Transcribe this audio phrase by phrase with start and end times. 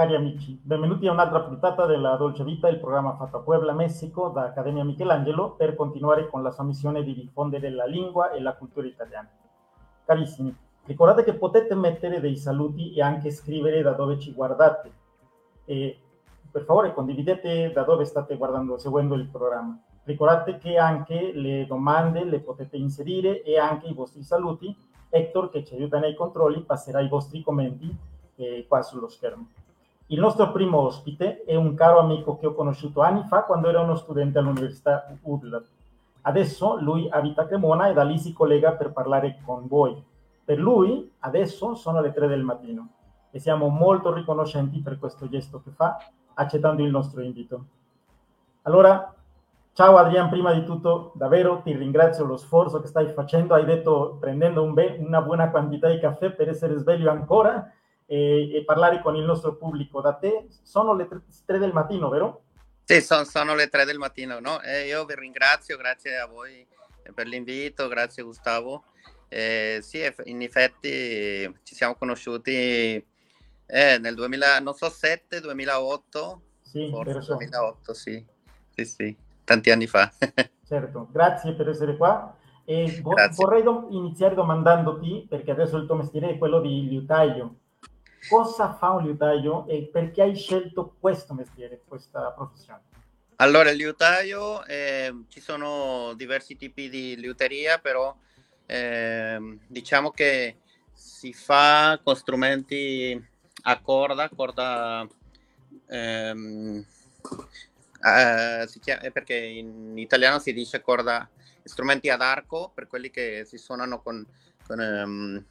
[0.00, 4.28] cari amici, benvenuti a un'altra puntata della Dolce Vita, il programma fatto a Puebla, Messico,
[4.28, 8.54] da Accademia Michelangelo, per continuare con la sua missione di diffondere la lingua e la
[8.54, 9.28] cultura italiana.
[10.06, 10.56] Carissimi,
[10.86, 14.90] ricordate che potete mettere dei saluti e anche scrivere da dove ci guardate.
[15.66, 15.98] E
[16.50, 19.78] per favore condividete da dove state guardando, seguendo il programma.
[20.04, 24.74] Ricordate che anche le domande le potete inserire e anche i vostri saluti.
[25.10, 27.94] Hector, che ci aiuta nei controlli, passerà i vostri commenti
[28.36, 29.48] eh, qua sullo schermo.
[30.12, 33.80] Il nostro primo ospite è un caro amico che ho conosciuto anni fa quando era
[33.80, 35.62] uno studente all'Università UDLA.
[36.22, 40.04] Adesso lui abita a Cremona e da lì si collega per parlare con voi.
[40.44, 42.88] Per lui adesso sono le 3 del mattino
[43.30, 45.96] e siamo molto riconoscenti per questo gesto che fa
[46.34, 47.64] accettando il nostro invito.
[48.62, 49.14] Allora,
[49.74, 54.16] ciao Adrian, prima di tutto davvero ti ringrazio lo sforzo che stai facendo, hai detto
[54.18, 57.74] prendendo un una buona quantità di caffè per essere sveglio ancora
[58.10, 60.00] e, e, parlare con il nostro pubblico.
[60.00, 61.06] Da te sono le
[61.46, 62.42] 3 del mattino, vero?
[62.82, 64.60] Sì, sono, sono le 3 del mattino, no?
[64.62, 66.66] Eh, io vi ringrazio, grazie a voi
[67.14, 68.82] per l'invito, grazie Gustavo.
[69.28, 72.50] Eh, sì, in effetti ci siamo conosciuti
[73.66, 78.26] eh, nel 2000, non so, 7, 2008, sì, forse 2008, sì.
[78.70, 80.10] sì, sì, tanti anni fa.
[80.66, 82.34] certo, grazie per essere qua.
[82.64, 87.54] E vorrei do- iniziare domandandoti, perché adesso il tuo mestiere è quello di liutaio,
[88.28, 92.82] cosa fa un liutaio e perché hai scelto questo mestiere, questa professione?
[93.36, 98.14] Allora, il liutaio, eh, ci sono diversi tipi di liuteria, però
[98.66, 100.58] eh, diciamo che
[100.92, 103.18] si fa con strumenti
[103.62, 105.06] a corda, corda
[105.86, 106.84] ehm,
[108.02, 111.28] eh, chiama, perché in italiano si dice corda,
[111.64, 114.24] strumenti ad arco, per quelli che si suonano con,
[114.66, 115.44] con ehm,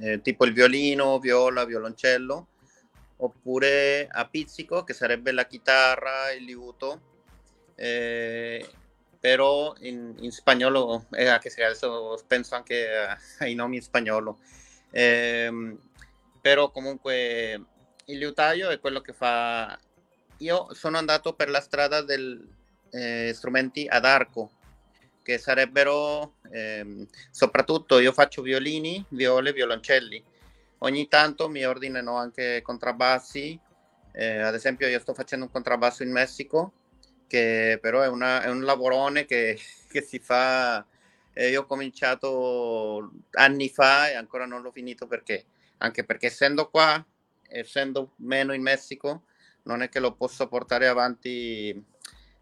[0.00, 2.46] eh, tipo il violino, viola, violoncello,
[3.18, 7.00] oppure a pizzico, che sarebbe la chitarra, il liuto,
[7.74, 8.66] eh,
[9.18, 12.88] però in, in spagnolo, eh, anche se adesso penso anche
[13.38, 14.38] ai nomi in spagnolo,
[14.90, 15.76] eh,
[16.40, 17.64] però comunque
[18.06, 19.78] il liutaio è quello che fa...
[20.38, 22.40] Io sono andato per la strada degli
[22.90, 24.52] eh, strumenti ad arco,
[25.22, 30.22] che sarebbero ehm, soprattutto io faccio violini, viole, violoncelli.
[30.78, 33.58] Ogni tanto mi ordinano anche contrabbassi,
[34.12, 36.72] eh, ad esempio io sto facendo un contrabbasso in Messico,
[37.26, 40.84] che però è, una, è un lavorone che, che si fa,
[41.32, 45.44] eh, io ho cominciato anni fa e ancora non l'ho finito perché,
[45.78, 47.04] anche perché essendo qua,
[47.46, 49.24] essendo meno in Messico,
[49.64, 51.84] non è che lo posso portare avanti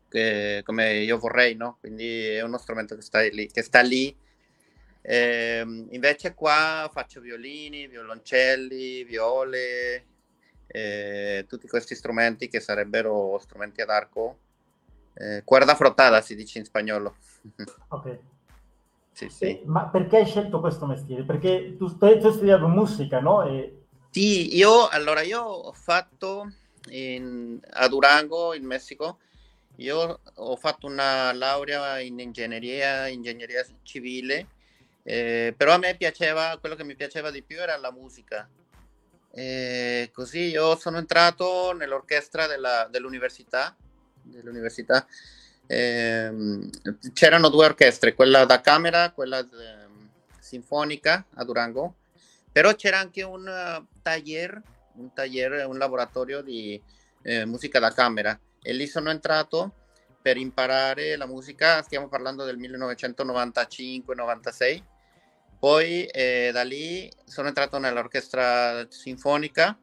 [0.08, 1.76] che, come io vorrei, no?
[1.80, 3.46] Quindi è uno strumento che sta lì.
[3.46, 4.14] Che sta lì.
[5.00, 5.60] Eh,
[5.90, 10.04] invece qua faccio violini, violoncelli, viole,
[10.66, 14.38] eh, tutti questi strumenti che sarebbero strumenti ad arco.
[15.14, 17.16] Eh, cuerda frottata si dice in spagnolo.
[17.88, 18.18] Ok.
[19.12, 19.44] Sì, sì.
[19.44, 21.24] Eh, ma perché hai scelto questo mestiere?
[21.24, 23.42] Perché tu, tu hai studiato musica, no?
[23.42, 23.86] E...
[24.10, 26.52] Sì, io allora io ho fatto
[26.90, 29.18] in, a Durango, in Messico,
[29.78, 34.48] io ho fatto una laurea in ingegneria, ingegneria civile,
[35.04, 38.48] eh, però a me piaceva, quello che mi piaceva di più era la musica.
[39.30, 43.76] E così io sono entrato nell'orchestra della, dell'università,
[44.22, 45.06] dell'università.
[45.66, 46.68] Eh,
[47.12, 49.86] c'erano due orchestre, quella da camera, quella eh,
[50.40, 51.94] sinfonica a Durango,
[52.50, 54.60] però c'era anche un uh, taller,
[54.94, 56.82] un taller, un laboratorio di
[57.22, 59.74] eh, musica da camera e lì sono entrato
[60.20, 64.82] per imparare la musica, stiamo parlando del 1995-96,
[65.58, 69.78] poi eh, da lì sono entrato nell'orchestra sinfonica.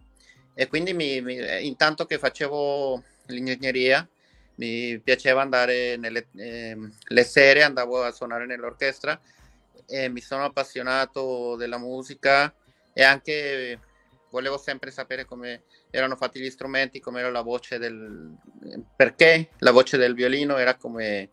[0.54, 4.08] E quindi mi, mi, intanto che facevo l'ingegneria
[4.56, 6.78] mi piaceva andare nelle eh,
[7.24, 9.20] sere, andavo a suonare nell'orchestra
[9.88, 12.54] e mi sono appassionato della musica
[12.94, 13.80] e anche
[14.36, 18.36] volevo sempre sapere come erano fatti gli strumenti, come era la voce del...
[18.94, 21.30] perché la voce del violino era come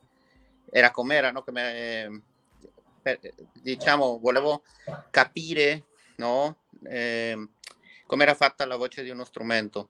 [0.71, 1.43] era com'era, no?
[1.43, 2.23] Come,
[3.03, 3.19] per,
[3.61, 4.63] diciamo, volevo
[5.11, 6.59] capire, no?
[6.85, 7.49] Eh,
[8.07, 9.89] come era fatta la voce di uno strumento.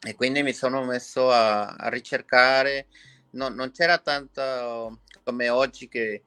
[0.00, 2.86] E quindi mi sono messo a, a ricercare,
[3.32, 6.24] no, non c'era tanto come oggi che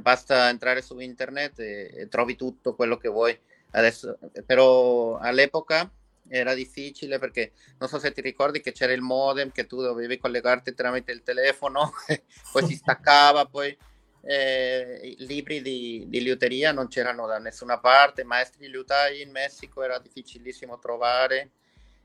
[0.00, 3.38] basta entrare su internet e, e trovi tutto quello che vuoi
[3.78, 5.90] Adesso, però all'epoca
[6.28, 10.18] era difficile perché non so se ti ricordi che c'era il modem che tu dovevi
[10.18, 11.92] collegarti tramite il telefono,
[12.52, 13.76] poi si staccava, poi
[14.22, 19.98] eh, libri di, di, liuteria non c'erano da nessuna parte, maestri liutai in Messico era
[19.98, 21.50] difficilissimo trovare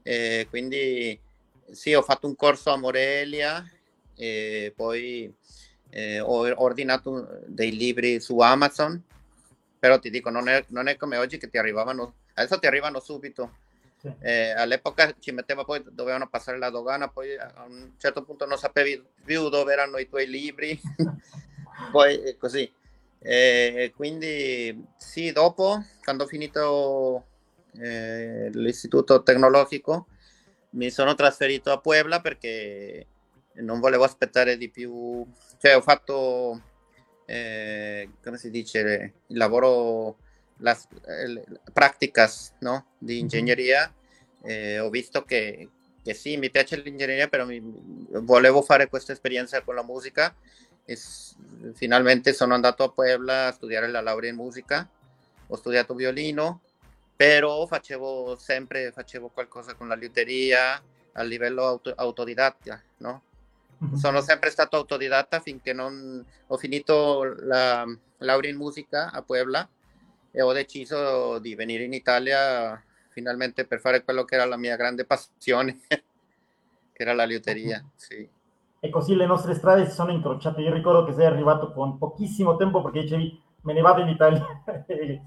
[0.03, 1.19] E quindi
[1.71, 3.65] sì, ho fatto un corso a Morelia
[4.15, 5.33] e poi
[5.89, 9.01] eh, ho ordinato dei libri su Amazon,
[9.83, 13.01] però ti dico, non è, non è come oggi che ti arrivavano, adesso ti arrivano
[13.01, 13.57] subito.
[14.21, 18.57] Eh, all'epoca ci metteva poi, dovevano passare la dogana, poi a un certo punto non
[18.57, 20.79] sapevi più dove erano i tuoi libri,
[21.91, 22.71] poi così.
[23.19, 27.25] E quindi sì, dopo, quando ho finito
[27.81, 30.07] eh, l'istituto tecnologico,
[30.71, 33.05] mi sono trasferito a Puebla perché
[33.55, 35.27] non volevo aspettare di più,
[35.59, 36.61] cioè ho fatto,
[37.25, 40.17] eh, come si dice, il lavoro,
[40.57, 40.87] las
[41.71, 42.87] practicas no?
[42.97, 43.93] di ingegneria,
[44.43, 45.69] eh, ho visto che,
[46.03, 47.61] che, sì, mi piace l'ingegneria, però mi,
[48.21, 50.35] volevo fare questa esperienza con la musica
[50.85, 50.97] e
[51.73, 54.87] finalmente sono andato a Puebla a studiare la laurea in musica,
[55.47, 56.61] ho studiato violino,
[57.15, 60.81] però facevo sempre facevo qualcosa con la liuteria
[61.13, 63.23] a livello auto, autodidatta, no?
[63.95, 67.85] Sono sempre stato autodidatta finché non ho finito la
[68.17, 69.67] laurea in musica a Puebla
[70.31, 74.75] e ho deciso di venire in Italia finalmente per fare quello che era la mia
[74.75, 77.83] grande passione, che era la liuteria.
[77.95, 78.27] Sì.
[78.79, 80.61] E così le nostre strade si sono incrociate.
[80.61, 84.45] Io ricordo che sei arrivato con pochissimo tempo perché dicevi me ne vado in Italia.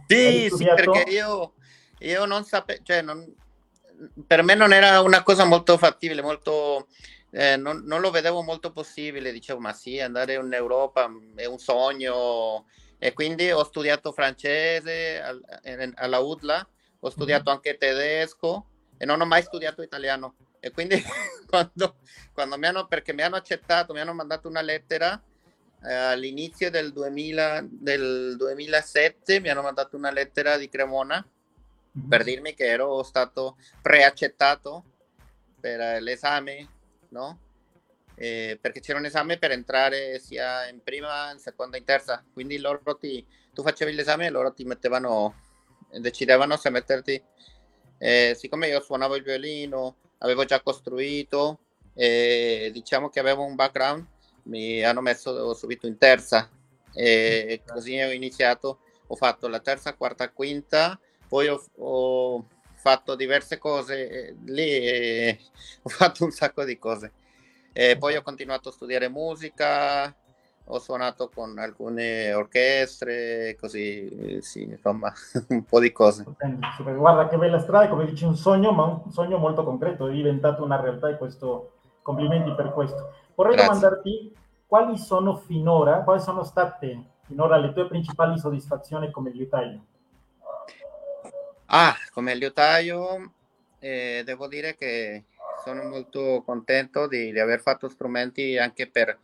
[0.06, 1.52] sì, sì, perché io,
[2.00, 3.34] io non sapevo, cioè non,
[4.26, 6.88] per me non era una cosa molto fattibile, molto,
[7.36, 9.30] eh, non, non, lo vedevo molto possibile.
[9.30, 12.66] Dicevo, ma sì, andare in Europa è un sogno.
[12.98, 15.22] E quindi ho studiato francese
[15.94, 16.68] alla UDLA,
[17.00, 18.66] ho studiato anche tedesco
[18.96, 20.96] e non ho mai studiato italiano e quindi
[21.46, 21.96] quando,
[22.32, 25.22] quando mi hanno, perché mi hanno accettato, mi hanno mandato una lettera
[25.84, 32.08] eh, all'inizio del, 2000, del 2007, mi hanno mandato una lettera di Cremona mm-hmm.
[32.08, 34.84] per dirmi che ero stato preaccettato
[35.60, 36.68] per l'esame,
[37.16, 37.38] no?
[38.14, 42.58] Eh, perché c'era un esame per entrare sia in prima, in seconda, in terza, quindi
[42.58, 45.34] loro ti, tu facevi l'esame e loro ti mettevano,
[45.90, 47.22] decidevano se metterti,
[47.98, 51.58] eh, siccome io suonavo il violino, avevo già costruito
[51.94, 54.06] e diciamo che avevo un background,
[54.44, 56.50] mi hanno messo subito in terza.
[56.98, 58.78] E così ho iniziato,
[59.08, 60.98] ho fatto la terza, quarta, quinta,
[61.28, 62.46] poi ho, ho
[62.86, 65.40] fatto diverse cose lì e
[65.82, 67.12] ho fatto un sacco di cose.
[67.72, 70.14] E poi ho continuato a studiare musica,
[70.68, 75.12] ho suonato con alcune orchestre, così, sì, insomma,
[75.50, 76.24] un po' di cose.
[76.78, 80.62] Guarda che bella strada, come dici, un sogno, ma un sogno molto concreto, è diventato
[80.62, 81.72] una realtà e questo,
[82.02, 83.14] complimenti per questo.
[83.34, 83.74] Vorrei Grazie.
[83.74, 84.36] domandarti
[84.66, 89.84] quali sono finora, quali sono state finora le tue principali soddisfazioni come liutaio?
[91.66, 93.32] Ah, come liutaio
[93.80, 95.24] eh, devo dire che
[95.64, 99.18] sono molto contento di, di aver fatto strumenti anche per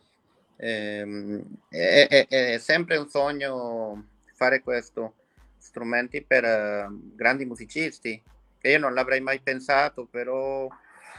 [0.57, 5.15] eh, è, è, è, sempre un sogno fare questo,
[5.57, 8.21] strumenti per uh, grandi musicisti,
[8.59, 10.67] che io non l'avrei mai pensato, però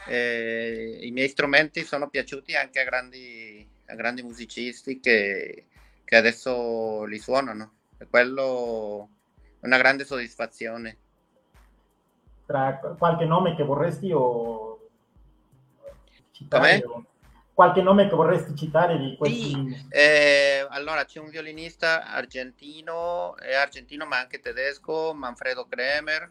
[0.07, 5.65] eh, i miei strumenti sono piaciuti anche a grandi, a grandi musicisti che,
[6.03, 7.73] che adesso li suonano.
[7.97, 9.09] E quello
[9.59, 10.97] è una grande soddisfazione.
[12.45, 14.89] Tra qualche nome che vorresti o
[16.31, 16.81] citare?
[16.81, 17.05] Come?
[17.55, 19.49] qualche nome che vorresti citare di questi?
[19.49, 26.29] Sì, eh, allora c'è un violinista argentino, è argentino ma anche tedesco, Manfredo Kremer,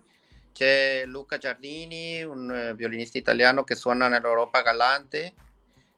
[0.52, 5.33] c'è Luca Giardini, un eh, violinista italiano che suona nell'Europa Galante,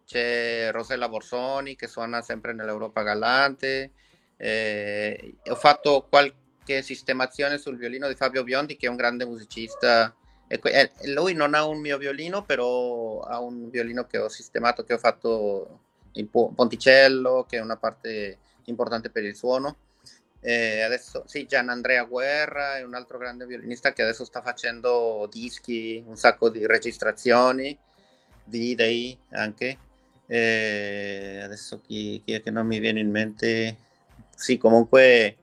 [0.06, 3.90] c'è Rosella Borsoni che suona sempre nell'Europa Galante,
[4.36, 6.44] eh, ho fatto qualche
[6.82, 10.14] sistemazione sul violino di Fabio Biondi che è un grande musicista
[10.48, 14.94] eh, lui non ha un mio violino, però ha un violino che ho sistemato, che
[14.94, 15.80] ho fatto
[16.12, 19.76] in ponticello, che è una parte importante per il suono.
[20.40, 25.28] E adesso sì, Gian Andrea Guerra è un altro grande violinista che adesso sta facendo
[25.30, 27.76] dischi, un sacco di registrazioni,
[28.44, 29.78] video anche.
[30.28, 33.76] E adesso chi, chi è che non mi viene in mente?
[34.36, 35.38] Sì, comunque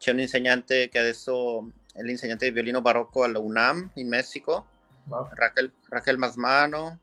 [0.00, 4.64] c'è un insegnante che adesso è l'insegnante di violino barocco alla UNAM in Messico,
[5.04, 5.28] wow.
[5.34, 7.00] Raquel, Raquel, Masmano,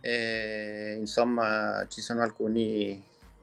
[0.00, 3.00] e, insomma ci sono alcuni,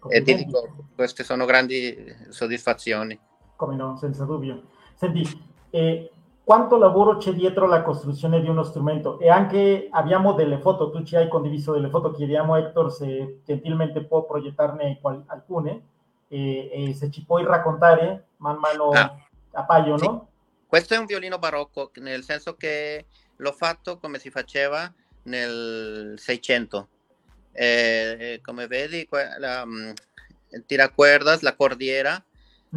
[0.09, 3.17] e ti dico, queste sono grandi soddisfazioni.
[3.55, 4.63] Come no, senza dubbio.
[4.95, 5.25] Senti,
[5.69, 6.11] eh,
[6.43, 9.19] quanto lavoro c'è dietro la costruzione di uno strumento?
[9.19, 13.39] E anche abbiamo delle foto, tu ci hai condiviso delle foto, chiediamo a Hector se
[13.45, 15.93] gentilmente può proiettarne qual- alcune
[16.27, 19.15] se ci puoi raccontare man mano ah,
[19.51, 20.05] a paio, sì.
[20.05, 20.29] no?
[20.67, 23.05] Questo è un violino barocco, nel senso che
[23.37, 24.91] l'ho fatto come si faceva
[25.23, 26.89] nel 600.
[27.51, 29.93] Eh, eh, come vedi, la, um,
[30.49, 32.21] il tiracuerdas, la cordiera,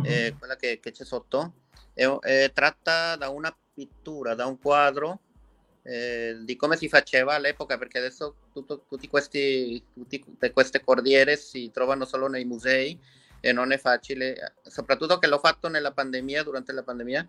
[0.04, 1.54] eh, quella che, c'è sotto,
[1.92, 5.20] è, tratta da una pittura, da un quadro
[5.82, 11.70] eh, di come si faceva all'epoca, perché adesso tutto, tutti questi, tutte queste cordiere si
[11.72, 12.98] trovano solo nei musei
[13.40, 17.28] e non è facile, soprattutto che l'ho fatto nella pandemia, durante la pandemia,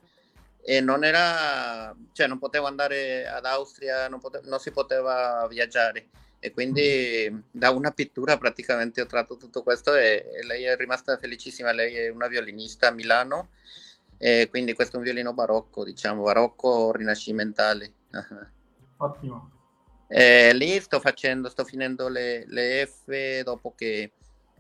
[0.61, 6.07] e non era, cioè non potevo andare ad Austria, non, potevo, non si poteva viaggiare
[6.41, 11.17] e quindi da una pittura praticamente ho tratto tutto questo e, e, lei è rimasta
[11.17, 13.49] felicissima, lei è una violinista a Milano
[14.17, 17.93] e quindi questo è un violino barocco, diciamo, barocco rinascimentale.
[18.97, 19.51] Ottimo.
[20.07, 24.13] E lì sto facendo, sto finendo le, le F dopo che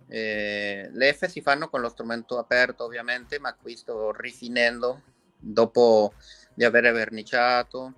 [0.09, 5.01] eh, le F si fanno con lo strumento aperto ovviamente, ma qui sto rifinendo
[5.37, 6.13] dopo
[6.53, 7.93] di aver verniciato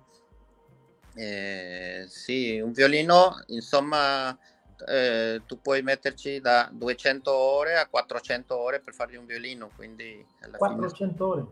[1.14, 4.36] eh, sì, un violino, insomma,
[4.86, 10.24] eh, tu puoi metterci da 200 ore a 400 ore per fargli un violino, quindi...
[10.56, 11.30] 400 fine...
[11.30, 11.46] ore?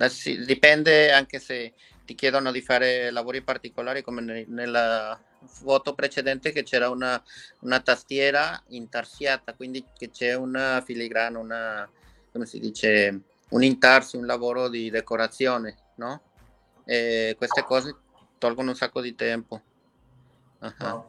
[0.00, 1.74] Eh, sì, dipende anche se
[2.04, 7.22] ti chiedono di fare lavori particolari come ne, nella foto precedente che c'era una,
[7.60, 11.88] una, tastiera intarsiata, quindi che c'è una filigrana, una,
[12.32, 16.22] come si dice, un intarsi, un lavoro di decorazione, no?
[16.84, 17.96] E queste cose
[18.38, 19.62] tolgono un sacco di tempo.
[20.60, 21.04] Uh-huh.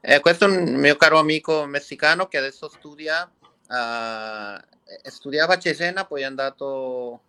[0.00, 3.30] Eh, questo è un mio caro amico messicano che adesso studia,
[3.68, 7.20] uh, studiava a Cesena, poi è andato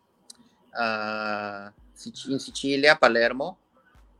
[0.71, 1.71] uh,
[2.27, 3.57] in Sicilia, a Palermo,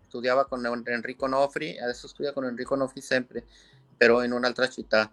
[0.10, 3.46] studiava con Enrico Nofri, adesso studia con Enrico Nofri sempre,
[3.96, 5.10] però in un'altra città.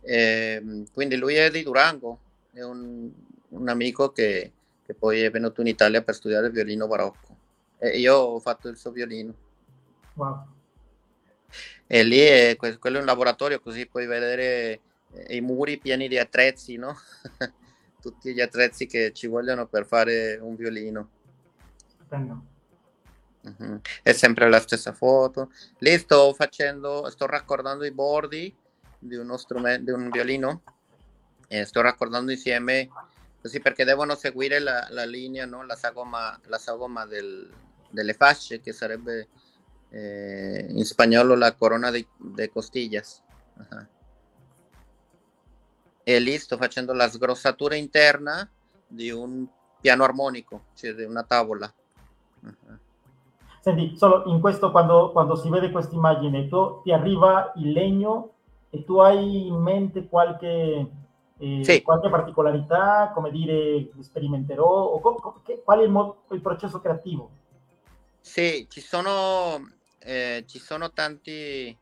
[0.00, 2.18] Eh, quindi lui è di Durango,
[2.52, 3.10] è un,
[3.48, 4.52] un amico che,
[4.84, 7.36] che poi è venuto in Italia per studiare il violino barocco.
[7.78, 9.34] E io ho fatto il suo violino.
[10.14, 10.46] Wow.
[11.86, 14.80] E lì è, quello è un laboratorio, così puoi vedere
[15.12, 16.96] eh, i muri pieni di attrezzi, no?
[18.00, 21.10] Tutti gli attrezzi che ci vogliono per fare un violino.
[23.40, 23.80] Uh-huh.
[24.02, 25.50] Sempre la stessa foto.
[25.78, 28.54] Lì sto facendo, sto raccordando i bordi
[28.98, 30.62] di uno strumento, di un violino
[31.46, 32.88] e sto raccordando insieme
[33.40, 35.64] così perché devono seguire la, la linea, no?
[35.64, 37.50] la sagoma, la sagoma del,
[37.90, 39.28] delle fasce, che sarebbe
[39.90, 42.06] eh, in spagnolo la corona di,
[42.52, 43.22] costillas.
[43.54, 43.86] Uh-huh.
[46.02, 48.48] E lì sto facendo la sgrossatura interna
[48.86, 49.46] di un
[49.80, 51.72] piano armonico, cioè di una tavola.
[52.40, 52.78] Uh-huh.
[53.68, 58.30] Senti, solo in questo, quando, quando si vede questa immagine, tu, ti arriva il legno
[58.70, 60.90] e tu hai in mente qualche
[61.38, 61.82] eh, sì.
[61.82, 66.80] qualche particolarità, come dire, sperimenterò, o co- co- che, qual è il, mo- il, processo
[66.80, 67.30] creativo?
[68.22, 69.60] Sì, ci sono,
[69.98, 71.76] eh, ci sono tanti,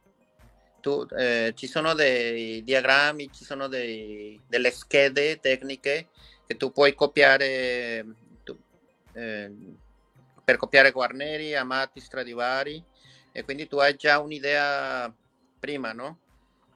[0.80, 6.08] tu, eh, ci sono dei diagrammi, ci sono dei, delle schede tecniche
[6.48, 8.04] che tu puoi copiare
[8.42, 8.56] tu,
[9.12, 9.52] eh,
[10.46, 12.80] per copiare Guarneri, Amati, Stradivari
[13.32, 15.12] e quindi tu hai già un'idea
[15.58, 16.20] prima, no?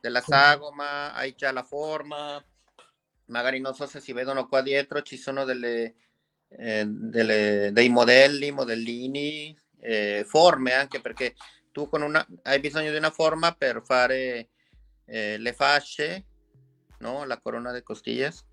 [0.00, 2.44] Della sagoma, hai già la forma,
[3.26, 5.94] magari non so se si vedono qua dietro, ci sono delle,
[6.48, 11.36] eh, delle, dei modelli, modellini, eh, forme anche perché
[11.70, 14.48] tu con una, hai bisogno di una forma per fare
[15.04, 16.24] eh, le fasce,
[16.98, 17.24] no?
[17.24, 18.44] la corona de costillas,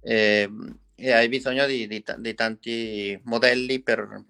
[0.00, 4.24] ehm, e hai bisogno di, di, di, tanti modelli per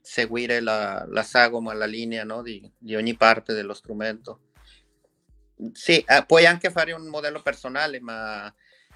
[0.00, 2.42] seguire la, la sagoma, la linea no?
[2.42, 4.40] di, di ogni parte dello strumento.
[5.72, 8.52] Sì, eh, puoi anche fare un modello personale, ma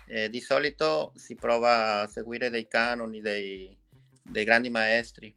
[0.07, 3.77] eh, di solito si prova a seguire dei canoni, dei,
[4.23, 5.35] dei grandi maestri.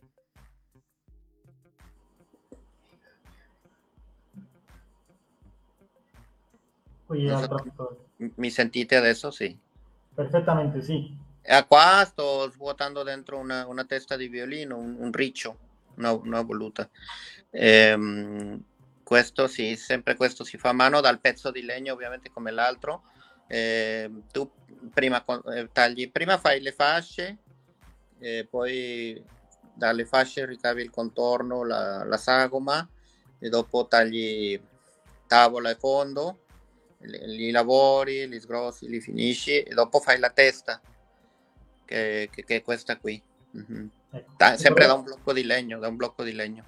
[8.36, 9.32] Mi sentite adesso?
[9.32, 9.58] Sì.
[10.14, 11.26] Perfettamente, sì.
[11.50, 15.58] E qua sto svuotando dentro una, una testa di violino, un, un riccio,
[15.96, 16.90] una, una voluta.
[17.52, 18.62] Ehm,
[19.02, 23.04] questo sì, sempre questo si fa a mano dal pezzo di legno, ovviamente come l'altro
[23.48, 24.50] eh, tu
[24.94, 25.24] prima
[25.54, 27.38] eh, tagli, prima fai le fasce,
[28.50, 29.24] poi
[29.74, 32.88] dalle fasce ricavi il contorno, la, la, sagoma
[33.40, 34.60] e dopo tagli
[35.28, 36.40] tavola e fondo,
[37.00, 40.82] li, li, lavori, li sgrossi, li finisci e dopo fai la testa,
[41.88, 43.22] che, che, che questa qui.
[43.56, 43.88] Mm-hmm.
[44.36, 46.64] Da, sempre da un blocco di legno, da un blocco di legno.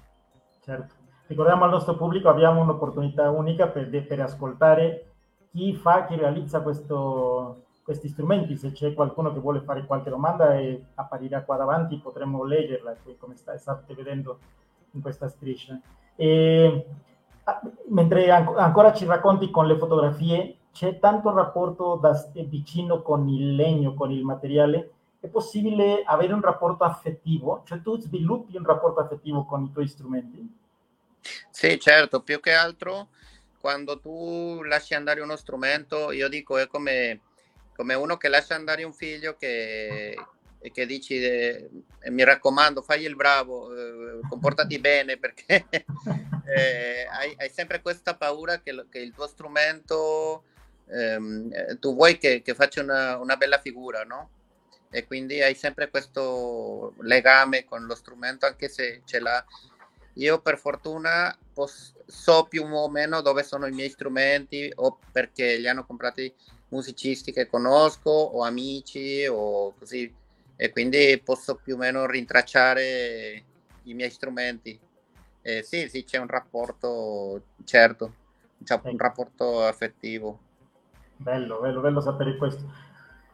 [0.64, 0.94] Certo.
[1.26, 5.12] Ricordiamo al nostro pubblico, abbiamo un'opportunità unica per, per ascoltare
[5.52, 8.56] chi fa, chi realizza questo, questi strumenti.
[8.56, 12.96] Se c'è qualcuno che vuole fare qualche domanda e apparirà qua davanti, potremmo leggerla.
[13.18, 14.38] Come sta, state vedendo
[14.92, 15.78] in questa striscia.
[16.16, 16.86] E,
[17.88, 22.14] mentre ancora ci racconti con le fotografie, c'è tanto rapporto da
[22.46, 27.62] vicino con il legno, con il materiale, è possibile avere un rapporto affettivo?
[27.66, 30.58] Cioè tu sviluppi un rapporto affettivo con i tuoi strumenti?
[31.50, 33.08] Sì, certo, più che altro
[33.60, 37.20] quando tu lasci andare uno strumento, io dico è come,
[37.76, 40.16] come uno che lascia andare un figlio che,
[40.72, 41.68] che dici eh,
[42.06, 48.60] mi raccomando fai il bravo, eh, comportati bene perché eh, hai, hai, sempre questa paura
[48.60, 50.44] che, che il tuo strumento
[50.86, 54.30] ehm, eh, tu vuoi che, che faccia una, una, bella figura, no?
[54.90, 59.44] E quindi hai sempre questo legame con lo strumento, anche se ce l'ha.
[60.14, 61.36] Io per fortuna
[62.06, 66.32] so più o meno dove sono i miei strumenti o perché li hanno comprati
[66.70, 70.12] musicisti che conosco o amici o così
[70.56, 73.44] e quindi posso più o meno rintracciare
[73.84, 74.78] i miei strumenti.
[75.42, 78.14] Eh, sì, sì, c'è un rapporto, certo,
[78.62, 80.38] c'è un rapporto affettivo.
[81.16, 82.89] Bello, bello, bello sapere questo.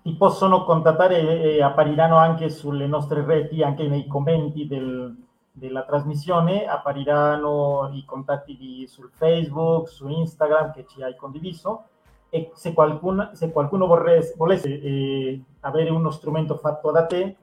[0.06, 5.12] Ti possono contattare e appariranno anche sulle nostre reti, anche nei commenti del,
[5.50, 11.86] della trasmissione, appariranno i contatti di, sul Facebook, su Instagram che ci hai condiviso
[12.28, 17.36] e se qualcuno, se qualcuno vorresse, volesse eh, avere uno strumento fatto da te,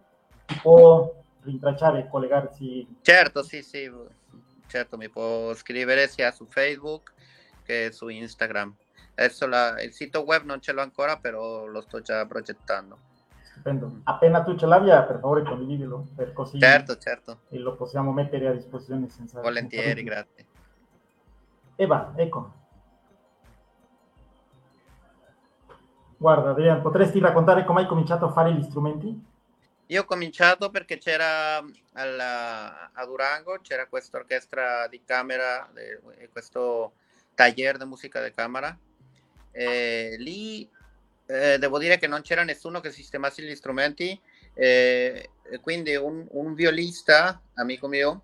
[0.61, 2.87] può rintracciare e collegarsi.
[3.01, 3.91] Certo, sì, sì,
[4.67, 7.11] certo, mi può scrivere sia su Facebook
[7.61, 8.73] che su Instagram.
[9.15, 12.97] Adesso la, il sito web non ce l'ho ancora, però lo sto già progettando.
[13.43, 13.99] Stupendo.
[14.05, 17.41] Appena tu ce l'abbia, per favore condividilo, per così certo, certo.
[17.49, 19.39] E lo possiamo mettere a disposizione senza...
[19.41, 20.45] Volentieri, senza grazie.
[21.75, 22.53] E va, ecco.
[26.17, 29.31] Guarda, Adrian, potresti raccontare come hai cominciato a fare gli strumenti?
[29.87, 35.69] Io ho cominciato perché c'era alla, a Durango, c'era questa orchestra di camera,
[36.31, 36.93] questo
[37.35, 38.75] taller di musica di camera
[39.53, 40.69] eh, lì
[41.25, 44.19] eh, devo dire che non c'era nessuno che sistemasse gli strumenti,
[44.53, 45.29] eh,
[45.61, 48.23] quindi un, un, violista, amico mio,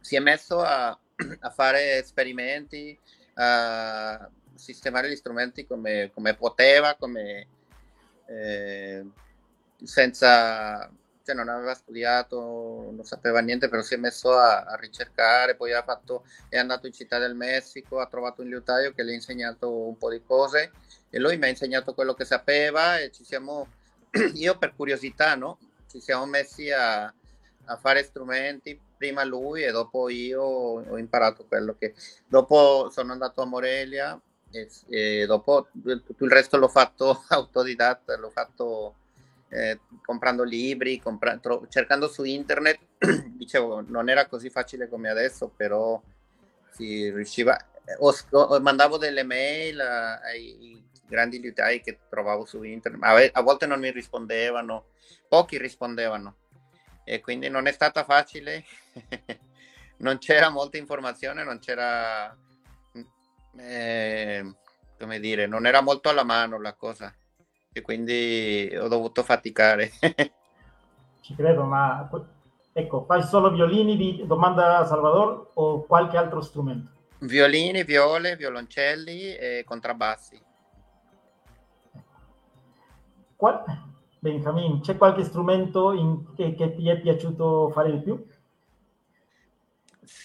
[0.00, 0.88] si è messo a,
[1.40, 2.98] a, fare esperimenti,
[3.34, 7.46] a sistemare gli strumenti come, come poteva, come,
[8.26, 9.04] eh,
[9.82, 10.90] senza
[11.24, 15.72] cioè non aveva studiato, non sapeva niente, però si è messo a, a ricercare, poi
[15.84, 19.70] fatto, è andato in Città del Messico, ha trovato un liutaio che gli ha insegnato
[19.70, 20.72] un po' di cose
[21.08, 23.68] e lui mi ha insegnato quello che sapeva e ci siamo,
[24.34, 25.58] io per curiosità, no?
[25.90, 31.74] Ci siamo messi a, a fare strumenti, prima lui e dopo io ho imparato quello
[31.78, 31.94] che...
[32.26, 38.30] Dopo sono andato a Morelia e, e dopo tutto il resto l'ho fatto autodidatta, l'ho
[38.30, 38.96] fatto
[39.54, 42.78] eh, comprando libri, compra- tro- cercando su internet,
[43.38, 46.00] dicevo, non era così facile come adesso, però
[46.70, 47.56] si riusciva.
[47.98, 53.42] O, o mandavo delle mail a, ai grandi liutai che trovavo su internet, a, a
[53.42, 54.86] volte non mi rispondevano,
[55.28, 56.36] pochi rispondevano
[57.04, 58.64] e quindi non è stata facile,
[59.98, 62.36] non c'era molta informazione, non c'era,
[63.56, 64.54] eh,
[64.98, 67.14] come dire, non era molto alla mano la cosa
[67.74, 69.90] e quindi ho dovuto faticare.
[71.20, 72.08] Ci credo, ma
[72.72, 76.92] ecco, fai solo violini di domanda Salvador o qualche altro strumento?
[77.18, 80.40] Violini, viole, violoncelli e contrabbassi.
[83.34, 83.64] Qual...
[84.20, 86.32] Benjamin, c'è qualche strumento in...
[86.34, 88.24] che, che, ti è piaciuto fare di più?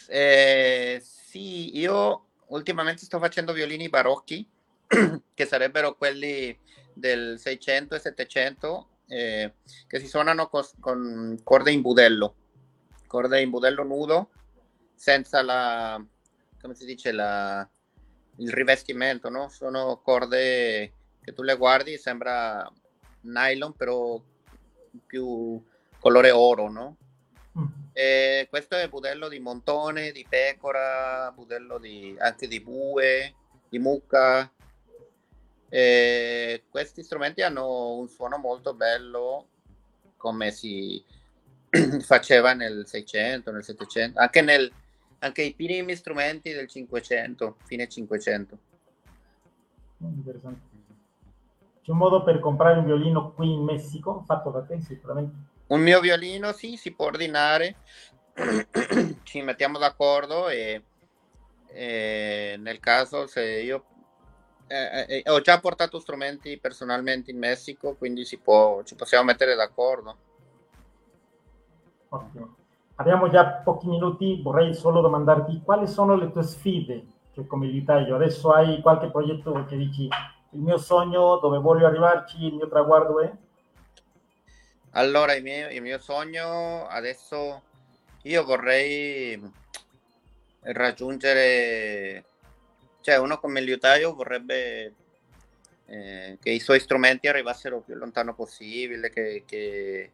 [0.08, 4.48] Eh, sì, io ultimamente sto facendo violini barocchi,
[5.34, 6.58] che sarebbero quelli
[7.00, 9.54] del 600 e 700 eh,
[9.88, 12.36] che si suonano con, con, corde in budello,
[13.08, 14.30] corde in budello nudo,
[14.94, 16.04] senza la,
[16.62, 17.68] come si dice, la,
[18.38, 19.50] il rivestimento, no?
[19.50, 22.72] Sono corde che tu le guardi sembra
[23.22, 24.22] nylon, però
[25.06, 25.62] più
[26.00, 26.98] colore oro, no?
[27.58, 27.66] Mm.
[27.94, 33.34] E questo è budello di montone, di pecora, budello di, anche di bue,
[33.68, 34.52] di mucca,
[35.70, 39.46] e questi strumenti hanno un suono molto bello,
[40.18, 41.04] come si
[42.02, 44.72] faceva nel 600, nel 700, anche, nel,
[45.20, 48.58] anche i primi strumenti del 500, fine 500.
[50.00, 50.68] Interessante.
[51.84, 55.36] C'è un modo per comprare un violino qui in Messico, fatto da te sicuramente?
[55.68, 57.76] Un mio violino, sì, si può ordinare,
[59.24, 60.84] ci mettiamo d'accordo e,
[61.68, 63.86] e nel caso se io
[64.70, 69.56] eh, eh, ho già portato strumenti personalmente in Messico, quindi si può, ci possiamo mettere
[69.56, 70.18] d'accordo.
[72.10, 72.56] Ottimo.
[72.96, 77.06] abbiamo già pochi minuti, vorrei solo domandarti quali sono le tue sfide
[77.40, 78.16] cioè come l'Italia.
[78.16, 83.22] Adesso hai qualche progetto che dici il mio sogno, dove voglio arrivarci, il mio traguardo
[83.22, 83.32] è?
[84.92, 87.62] Allora, il mio, il mio sogno adesso
[88.24, 89.40] io vorrei
[90.62, 92.26] raggiungere,
[93.02, 94.94] cioè uno come liutaio vorrebbe
[95.86, 100.12] eh, che i suoi strumenti arrivassero più lontano possibile, che, che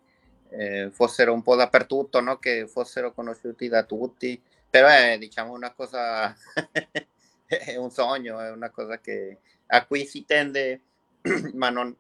[0.50, 2.38] eh, fossero un po' dappertutto, no?
[2.38, 6.34] che fossero conosciuti da tutti, però è diciamo una cosa,
[7.46, 10.82] è un sogno, è una cosa che, a cui si tende,
[11.54, 11.94] ma non,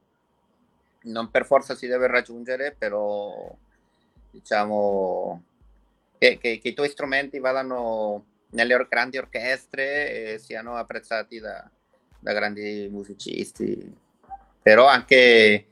[1.03, 3.53] non per forza si deve raggiungere, però
[4.31, 5.43] diciamo
[6.17, 11.69] che, che, che i tuoi strumenti vadano nelle grandi orchestre e siano apprezzati da,
[12.17, 13.95] da grandi musicisti,
[14.61, 15.65] però anche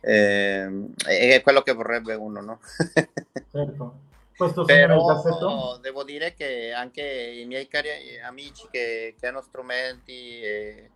[0.00, 2.60] eh, è quello che vorrebbe uno, no?
[3.50, 4.06] certo.
[4.36, 7.88] Questo Però devo dire che anche i miei cari
[8.24, 10.90] amici che, che hanno strumenti, eh,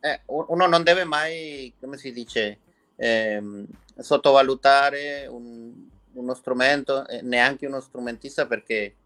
[0.00, 2.58] eh, uno non deve mai, come si dice,
[2.96, 3.40] eh,
[3.96, 5.72] sottovalutare un,
[6.14, 8.96] uno strumento, neanche uno strumentista, perché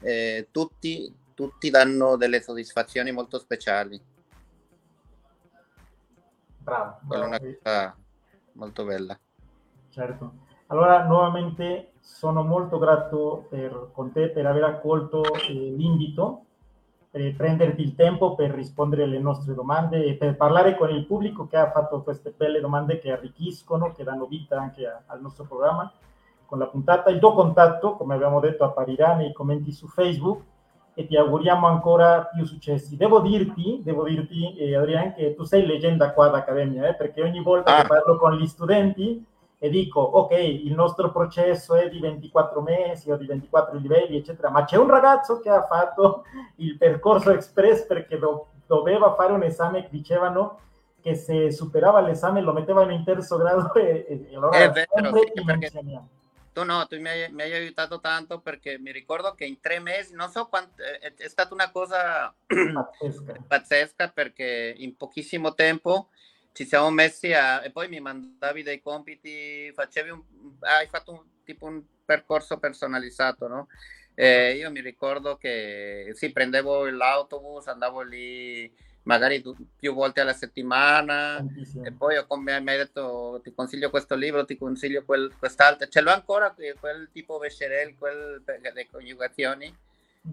[0.00, 4.00] eh, tutti, tutti danno delle soddisfazioni molto speciali.
[6.58, 6.98] Bravo.
[7.02, 7.24] bravo.
[7.24, 7.96] È una cosa
[8.52, 9.18] molto bella.
[9.90, 10.32] Certo.
[10.66, 16.44] Allora, nuovamente sono molto grato per, con te per aver accolto eh, l'invito,
[17.10, 21.48] per prenderti il tempo per rispondere alle nostre domande e per parlare con il pubblico
[21.48, 25.44] che ha fatto queste belle domande che arricchiscono, che danno vita anche a, al nostro
[25.44, 25.92] programma
[26.50, 27.10] con la puntata.
[27.10, 30.42] Il tuo contatto, come abbiamo detto, apparirà nei commenti su Facebook
[30.94, 32.96] e ti auguriamo ancora più successi.
[32.96, 37.22] Devo dirti, devo dirti eh, Adrian, che tu sei leggenda qua ad Accademia, eh, perché
[37.22, 37.80] ogni volta ah.
[37.80, 39.24] che parlo con gli studenti
[39.62, 44.50] e dico, ok, il nostro processo è di 24 mesi o di 24 livelli, eccetera,
[44.50, 46.24] ma c'è un ragazzo che ha fatto
[46.56, 50.58] il percorso express perché do- doveva fare un esame, dicevano
[51.00, 55.44] che se superava l'esame lo mettevano in terzo grado e, e allora è vero, sì,
[55.44, 55.70] perché
[56.52, 59.78] tu no, tu mi hai, mi hai, aiutato tanto perché mi ricordo che in tre
[59.78, 63.34] mesi, non so quanto, è, è stata una cosa pazzesca.
[63.46, 66.10] pazzesca perché in pochissimo tempo
[66.52, 67.62] ci siamo messi a...
[67.62, 70.22] e poi mi mandavi dei compiti, facevi un...
[70.60, 73.68] hai fatto un, tipo un percorso personalizzato, no?
[74.14, 78.70] Eh, io mi ricordo che sì, prendevo l'autobus, andavo lì
[79.04, 79.42] magari
[79.76, 81.84] più volte alla settimana Tantissimo.
[81.84, 86.00] e poi come mi hai detto ti consiglio questo libro, ti consiglio quel, quest'altro, ce
[86.00, 89.74] l'ho ancora quel tipo Becherel, quel delle coniugazioni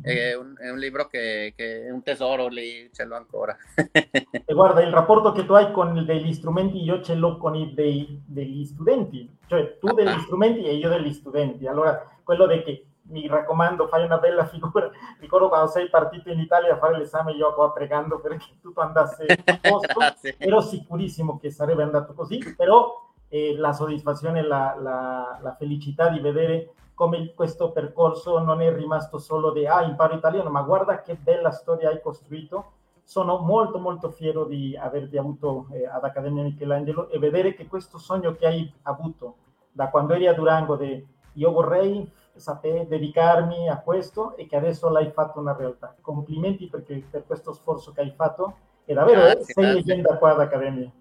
[0.01, 3.56] è un, è un libro che, che, è un tesoro lì, ce l'ho ancora.
[3.73, 7.73] e guarda, il rapporto che tu hai con degli strumenti, io ce l'ho con i
[7.73, 10.19] dei, degli studenti, cioè tu degli ah.
[10.19, 11.67] strumenti e io degli studenti.
[11.67, 14.89] Allora, quello di che mi raccomando, fai una bella figura.
[15.20, 19.26] Ricordo quando sei partito in Italia a fare l'esame, io qua pregando perché tutto andasse
[19.26, 20.00] a posto.
[20.38, 26.20] Ero sicurissimo che sarebbe andato così, però eh, la soddisfazione, la, la, la felicità di
[26.20, 31.15] vedere come questo percorso non è rimasto solo di ah, imparo italiano, ma guarda che
[31.15, 32.72] bella storia hai costruito.
[33.04, 37.98] Sono molto molto fiero di averti avuto eh, ad Accademia Michelangelo e vedere che questo
[37.98, 39.36] sogno che hai avuto
[39.72, 44.89] da quando eri a Durango di io vorrei sapere dedicarmi a questo e che adesso
[44.89, 45.95] l'hai fatto una realtà.
[46.02, 49.73] Complimenti perché, per questo sforzo che hai fatto e davvero grazie, sei grazie.
[49.73, 50.91] leggenda qua ad Accademia.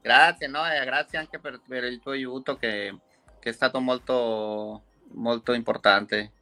[0.00, 2.96] Grazie, no, e grazie anche per, per il tuo aiuto che,
[3.38, 6.32] che è stato molto molto importante.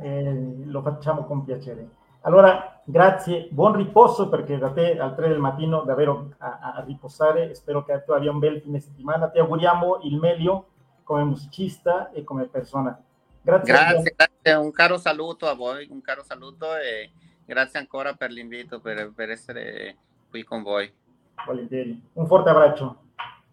[0.00, 1.88] Eh, lo facciamo con piacere.
[2.22, 7.54] Allora, grazie, buon riposo perché da te al 3 del mattino davvero a, a riposare.
[7.54, 9.28] Spero che tu abbia un bel fine settimana.
[9.28, 10.68] Ti auguriamo il meglio
[11.02, 12.98] come musicista e come persona.
[13.44, 17.10] Grazie, grazie, grazie, un caro saluto a voi, un caro saluto e
[17.44, 19.98] grazie ancora per l'invito, per, per essere
[20.30, 20.90] qui con voi.
[21.44, 22.02] Volentieri.
[22.14, 23.02] Un forte abbraccio.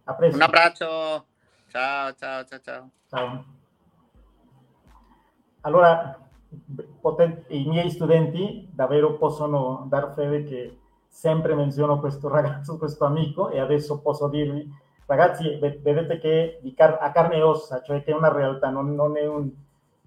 [0.06, 0.38] A presto.
[0.38, 1.26] Un abbraccio.
[1.68, 2.90] Ciao, ciao, ciao, ciao.
[3.10, 3.46] Ciao.
[5.60, 6.18] Allora,
[7.48, 13.60] i miei studenti davvero possono dar fede che sempre menziono questo ragazzo, questo amico, e
[13.60, 14.66] adesso posso dirvi,
[15.06, 19.18] ragazzi, vedete che car- a carne e ossa, cioè che è una realtà, non, non
[19.18, 19.52] è un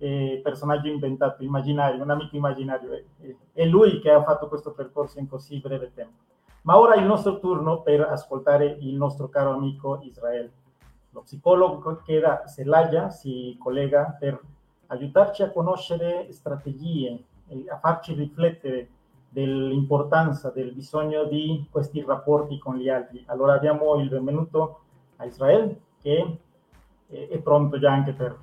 [0.05, 2.93] eh, personaggio inventato, immaginario, un amico immaginario.
[2.93, 6.23] È, è lui che ha fatto questo percorso in così breve tempo.
[6.63, 10.53] Ma ora è il nostro turno per ascoltare il nostro caro amico Israele.
[11.11, 14.39] Lo psicologo che da Celaya si collega per
[14.89, 17.23] aiutarci a conoscere strategie,
[17.71, 18.89] a farci riflettere
[19.31, 23.23] dell'importanza, del bisogno di questi rapporti con gli altri.
[23.27, 24.81] Allora diamo il benvenuto
[25.17, 26.39] a Israele che
[27.09, 28.37] è pronto già anche per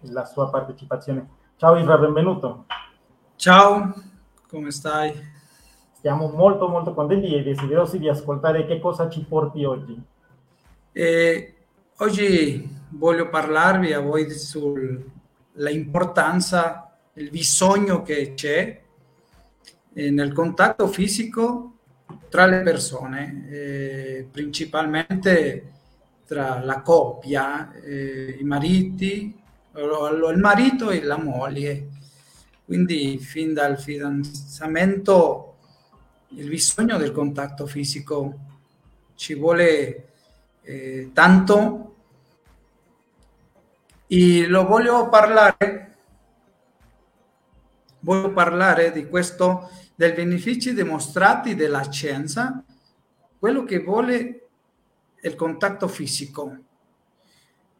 [0.00, 1.28] la sua partecipazione.
[1.56, 2.66] Ciao Isra, benvenuto.
[3.36, 3.94] Ciao,
[4.48, 5.34] come stai?
[5.92, 10.00] Siamo molto molto contenti e desiderosi di ascoltare che cosa ci porti oggi.
[10.92, 11.54] Eh,
[11.96, 18.80] oggi voglio parlarvi a voi sull'importanza, il bisogno che c'è
[19.92, 21.72] eh, nel contatto fisico
[22.28, 25.72] tra le persone, eh, principalmente
[26.26, 29.42] tra la coppia, eh, i mariti,
[29.78, 31.88] il marito e la moglie.
[32.64, 35.56] Quindi fin dal fidanzamento
[36.28, 38.38] il bisogno del contatto fisico
[39.14, 40.08] ci vuole
[40.62, 41.94] eh, tanto.
[44.06, 45.84] E lo voglio parlare
[48.00, 52.64] voglio parlare di questo dei benefici dimostrati della scienza.
[53.38, 54.48] Quello che vuole
[55.22, 56.65] il contatto fisico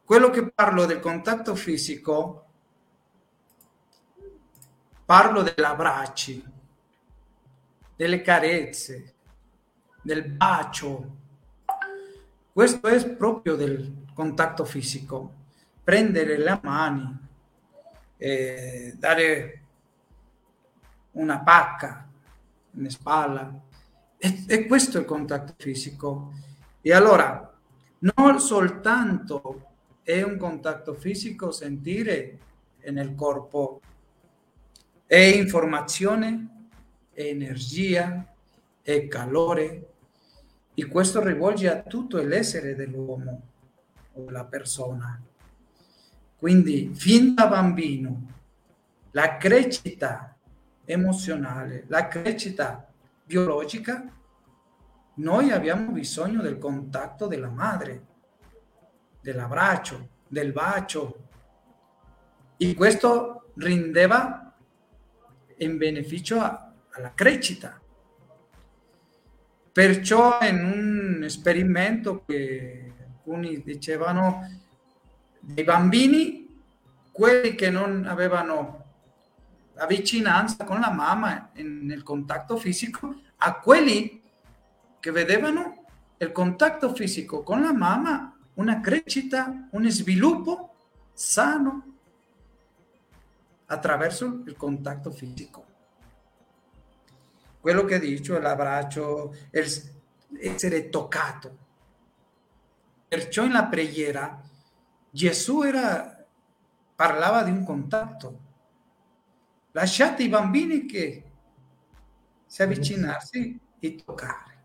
[0.06, 2.44] quello che parlo del contatto fisico
[5.04, 6.44] parlo degli abbracci
[7.96, 9.14] delle carezze,
[10.02, 11.16] del bacio.
[12.52, 15.32] Questo è proprio del contatto fisico,
[15.82, 17.18] prendere le mani,
[18.16, 19.62] eh, dare
[21.12, 22.06] una pacca
[22.74, 23.52] in spalla.
[24.18, 26.32] E, e questo è il contatto fisico.
[26.80, 27.52] E allora,
[27.98, 29.74] non soltanto
[30.06, 32.38] è un contatto fisico sentire
[32.92, 33.80] nel corpo,
[35.04, 36.68] è informazione,
[37.12, 38.24] energia
[38.82, 39.88] e calore
[40.74, 43.42] e questo rivolge a tutto l'essere dell'uomo
[44.12, 45.20] o la persona.
[46.36, 48.28] Quindi fin da bambino
[49.10, 50.36] la crescita
[50.84, 52.86] emozionale, la crescita
[53.24, 54.08] biologica,
[55.14, 58.14] noi abbiamo bisogno del contatto della madre,
[59.26, 61.28] dell'abbraccio, del bacio.
[62.56, 64.54] E questo rendeva
[65.58, 67.80] in beneficio alla crescita.
[69.72, 74.48] Perciò in un esperimento che alcuni dicevano
[75.40, 76.62] dei bambini,
[77.10, 78.84] quelli che non avevano
[79.74, 84.22] la vicinanza con la mamma nel contatto fisico, a quelli
[85.00, 85.84] che vedevano
[86.18, 90.74] il contatto fisico con la mamma una crescita, un sviluppo
[91.14, 91.94] sano
[93.66, 95.66] attraverso il contatto fisico
[97.66, 101.56] quello che dice l'abbraccio, essere toccato.
[103.08, 104.40] Perciò in la preghiera
[105.10, 106.24] Gesù era,
[106.94, 108.40] parlava di un contatto.
[109.72, 111.24] Lasciate i bambini che
[112.46, 114.62] si avvicinarsi e toccare.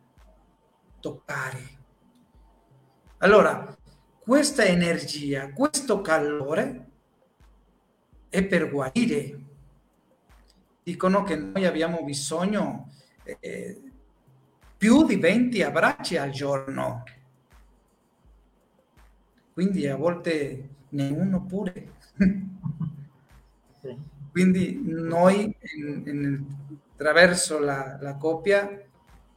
[1.00, 1.80] Toccare.
[3.18, 3.76] Allora,
[4.24, 6.90] questa energia, questo calore
[8.30, 9.42] è per guarire
[10.84, 12.92] dicono che noi abbiamo bisogno
[13.24, 13.82] eh,
[14.78, 17.04] più di 20 abbracci al giorno.
[19.54, 22.00] Quindi a volte ne uno pure.
[24.32, 26.46] Quindi noi in, in,
[26.94, 28.82] attraverso la, la coppia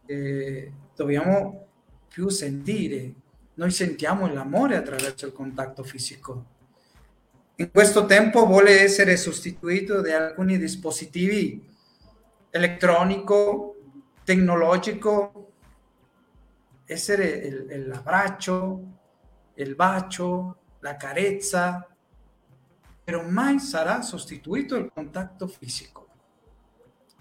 [0.07, 1.67] eh, dobbiamo
[2.09, 3.15] più sentire.
[3.55, 6.53] Noi sentiamo l'amore attraverso il contatto fisico
[7.57, 11.65] in questo tempo vuole essere sostituito da alcuni dispositivi
[12.51, 13.77] elettronico,
[14.25, 15.53] tecnologico,
[16.85, 18.83] essere l'abbraccio,
[19.55, 21.89] il bacio, la carezza,
[23.05, 26.09] però mai sarà sostituito il contatto fisico.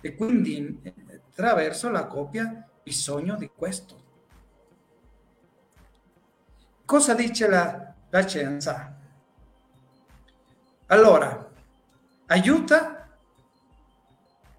[0.02, 0.82] E quindi
[1.30, 4.03] attraverso la coppia bisogno di questo.
[6.86, 8.96] Cosa dice la, la scienza?
[10.88, 11.50] Allora,
[12.28, 13.08] aiuta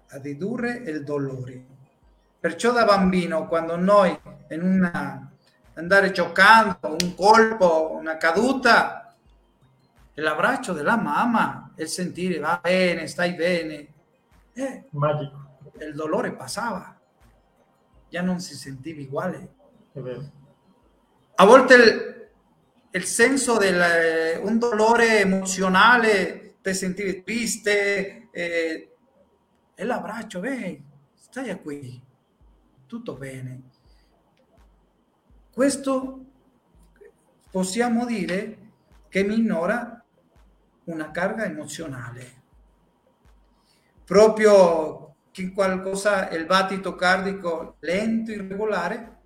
[0.09, 1.65] a ridurre il dolore.
[2.39, 5.31] Perciò da bambino, quando noi in una
[5.75, 9.13] andare giocando, un colpo, una caduta,
[10.15, 13.87] l'abbraccio della mamma, il sentire va bene, stai bene,
[14.53, 15.43] eh, magico.
[15.79, 16.97] Il dolore passava,
[18.09, 19.53] già non si sentiva uguale.
[21.37, 22.29] A volte il,
[22.91, 28.95] il senso del eh, un dolore emozionale, te sentivi triste eh,
[29.75, 30.81] e l'abbraccio, beh,
[31.13, 32.01] stai qui,
[32.87, 33.63] tutto bene.
[35.51, 36.25] Questo
[37.51, 38.57] possiamo dire
[39.09, 40.01] che minora
[40.85, 42.43] una carga emozionale.
[44.05, 49.17] Proprio che qualcosa, il battito cardiaco lento, irregolare,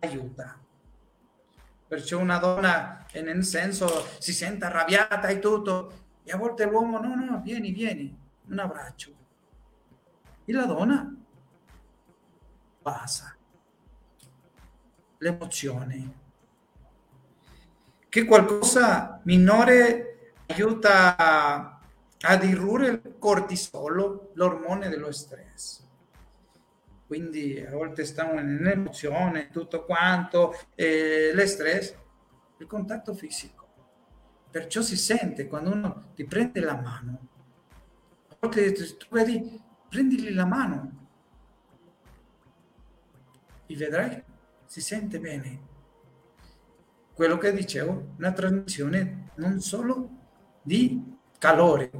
[0.00, 0.59] aiuta
[1.90, 7.16] perciò una donna nel senso si sente arrabbiata e tutto, e a volte l'uomo no,
[7.16, 9.12] no, vieni, vieni, un abbraccio.
[10.44, 11.12] E la donna
[12.80, 13.34] passa
[15.18, 16.14] l'emozione,
[18.08, 25.88] che qualcosa minore aiuta a ridurre il cortisolo, l'ormone dello stress.
[27.10, 31.92] Quindi a volte stiamo nell'emozione, tutto quanto, eh, l'estress,
[32.58, 33.66] il contatto fisico.
[34.48, 37.28] Perciò si sente quando uno ti prende la mano.
[38.28, 41.08] A volte tu vedi, prendili la mano
[43.66, 44.22] e vedrai
[44.64, 45.60] si sente bene.
[47.12, 50.10] Quello che dicevo, una trasmissione non solo
[50.62, 51.90] di calore,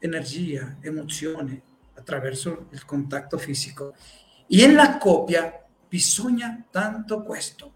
[0.00, 1.62] energia, emozione
[1.94, 3.94] attraverso il contatto fisico.
[4.50, 7.72] E nella coppia bisogna tanto questo.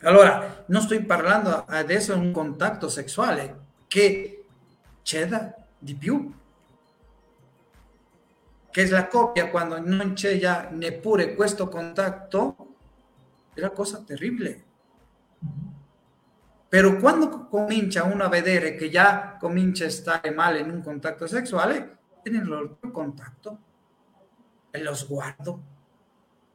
[0.00, 4.46] Allora, non sto parlando adesso di un contatto sessuale che
[5.02, 6.32] c'è da di più,
[8.70, 12.74] che la coppia quando non c'è già neppure questo contatto
[13.54, 14.64] è una cosa terribile.
[16.68, 21.26] Però quando comincia uno a vedere che già comincia a stare male in un contatto
[21.26, 23.58] sessuale, è nell'altro contatto,
[24.72, 25.62] è lo sguardo.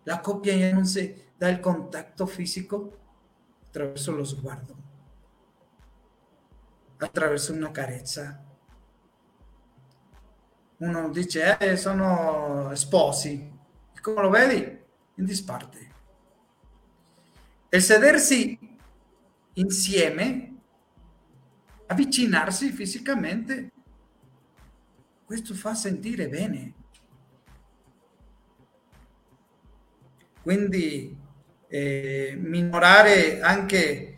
[0.03, 2.97] La coppia ya non si dà il contatto fisico
[3.67, 4.75] attraverso lo sguardo,
[6.97, 8.43] attraverso una carezza.
[10.77, 13.55] Uno dice, eh, sono sposi.
[14.01, 14.79] Come lo vedi?
[15.15, 15.93] In disparte.
[17.69, 18.57] El sedersi
[19.53, 20.55] insieme,
[21.87, 23.71] avvicinarsi fisicamente,
[25.25, 26.73] questo fa sentire bene.
[30.47, 31.13] Quindi
[31.67, 34.17] eh, minorare anche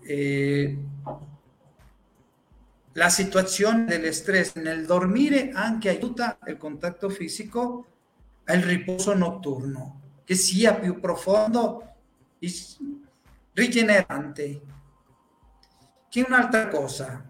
[0.00, 0.78] eh,
[2.94, 7.86] la situazione dell'estress nel dormire anche aiuta il contatto fisico
[8.46, 11.94] al riposo notturno che sia più profondo
[12.40, 12.52] e
[13.52, 14.60] rigenerante.
[16.08, 17.24] Che un'altra cosa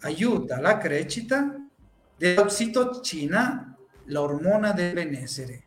[0.00, 1.66] aiuta la crescita
[2.14, 3.73] dell'ossitocina,
[4.06, 5.62] l'ormona del benessere.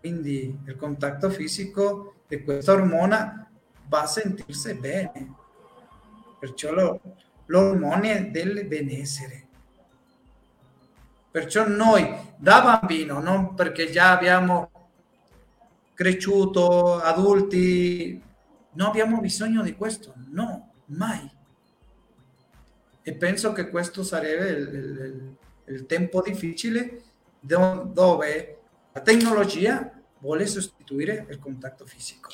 [0.00, 3.50] Quindi il contatto fisico di questa ormona
[3.86, 5.34] va a sentirsi bene,
[6.38, 6.98] perciò
[7.46, 9.48] l'ormone del benessere.
[11.30, 14.70] Perciò noi da bambino, non perché già abbiamo
[15.94, 18.20] cresciuto, adulti,
[18.72, 21.30] non abbiamo bisogno di questo, no, mai.
[23.02, 25.36] E penso che questo sarebbe il, il,
[25.72, 27.02] il tempo difficile
[27.40, 28.60] dove
[28.92, 32.30] la tecnologia vuole sostituire il contatto fisico.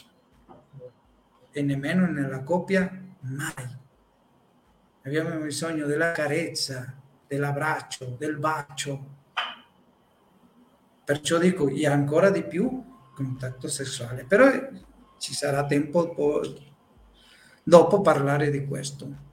[1.50, 3.84] E nemmeno nella coppia, mai.
[5.02, 9.14] Abbiamo bisogno della carezza, dell'abbraccio, del bacio.
[11.04, 14.24] Perciò dico, e ancora di più contatto sessuale.
[14.24, 14.50] Però
[15.18, 16.12] ci sarà tempo
[17.62, 19.24] dopo parlare di questo.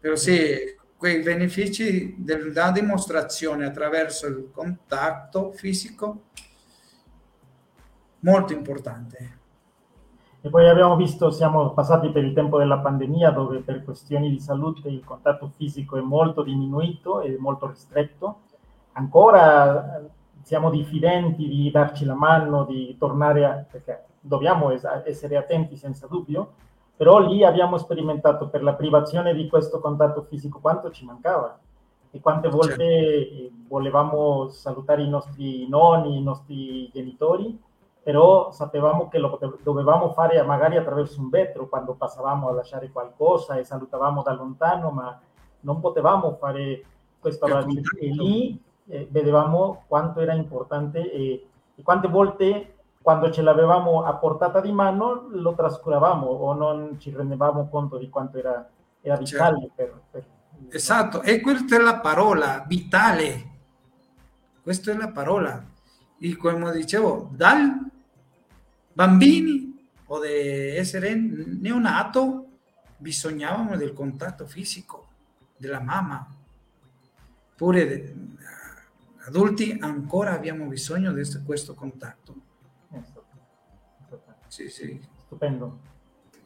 [0.00, 6.22] Però sì, quei benefici della dimostrazione attraverso il contatto fisico,
[8.20, 9.38] molto importante.
[10.40, 14.38] E poi abbiamo visto, siamo passati per il tempo della pandemia dove per questioni di
[14.38, 18.40] salute il contatto fisico è molto diminuito e molto ristretto.
[18.92, 20.02] Ancora
[20.42, 23.52] siamo diffidenti di darci la mano, di tornare a...
[23.70, 26.52] perché dobbiamo essere attenti senza dubbio,
[26.96, 31.58] però lì abbiamo sperimentato per la privazione di questo contatto fisico quanto ci mancava
[32.10, 33.54] e quante volte certo.
[33.68, 37.58] volevamo salutare i nostri nonni, i nostri genitori
[38.04, 43.56] però sapevamo che lo dovevamo fare magari attraverso un vetro quando passavamo a lasciare qualcosa
[43.56, 45.18] e salutavamo da lontano, ma
[45.60, 46.84] non potevamo fare
[47.18, 47.80] questo abbraccio.
[47.98, 52.74] E lì eh, vedevamo quanto era importante e, e, quante volte
[53.04, 58.08] quando ce l'avevamo a portata di mano lo trascuravamo o non ci rendevamo conto di
[58.08, 58.66] quanto era,
[59.02, 59.72] era vitale certo.
[59.74, 60.24] per, per...
[60.70, 63.50] Esatto, e questa è la parola, vitale.
[64.62, 65.62] Questa è la parola.
[66.18, 67.78] E come dicevo, dal
[68.90, 72.46] bambini o di essere neonato
[72.96, 75.08] bisognavamo del contatto fisico
[75.58, 76.26] della mamma.
[77.54, 78.14] Pure de,
[79.26, 82.43] adulti ancora abbiamo bisogno di questo contatto.
[84.54, 85.00] Sì, sì.
[85.24, 85.78] Stupendo.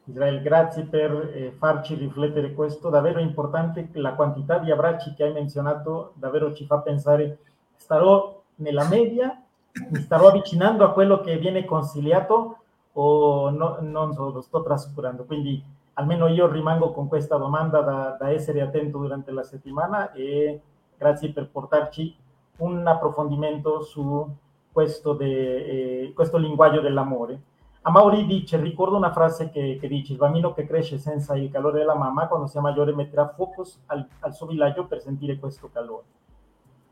[0.04, 5.32] Israel, grazie per eh, farci riflettere questo, davvero importante, la quantità di abbracci che hai
[5.34, 7.40] menzionato davvero ci fa pensare,
[7.76, 9.42] starò nella media
[9.90, 12.56] mi starò avvicinando a quello che viene consigliato
[12.92, 15.24] o no, non so, lo sto trascurando.
[15.24, 20.62] Quindi almeno io rimango con questa domanda da, da essere attento durante la settimana e
[20.96, 22.16] grazie per portarci
[22.56, 24.26] un approfondimento su
[24.72, 27.40] questo, de, eh, questo linguaggio dell'amore.
[27.88, 31.50] A Mauri dice, ricordo una frase che, che, dice, il bambino che cresce senza il
[31.50, 35.70] calore della mamma, quando sia maggiore metterà focus al, al suo villaggio per sentire questo
[35.72, 36.04] calore.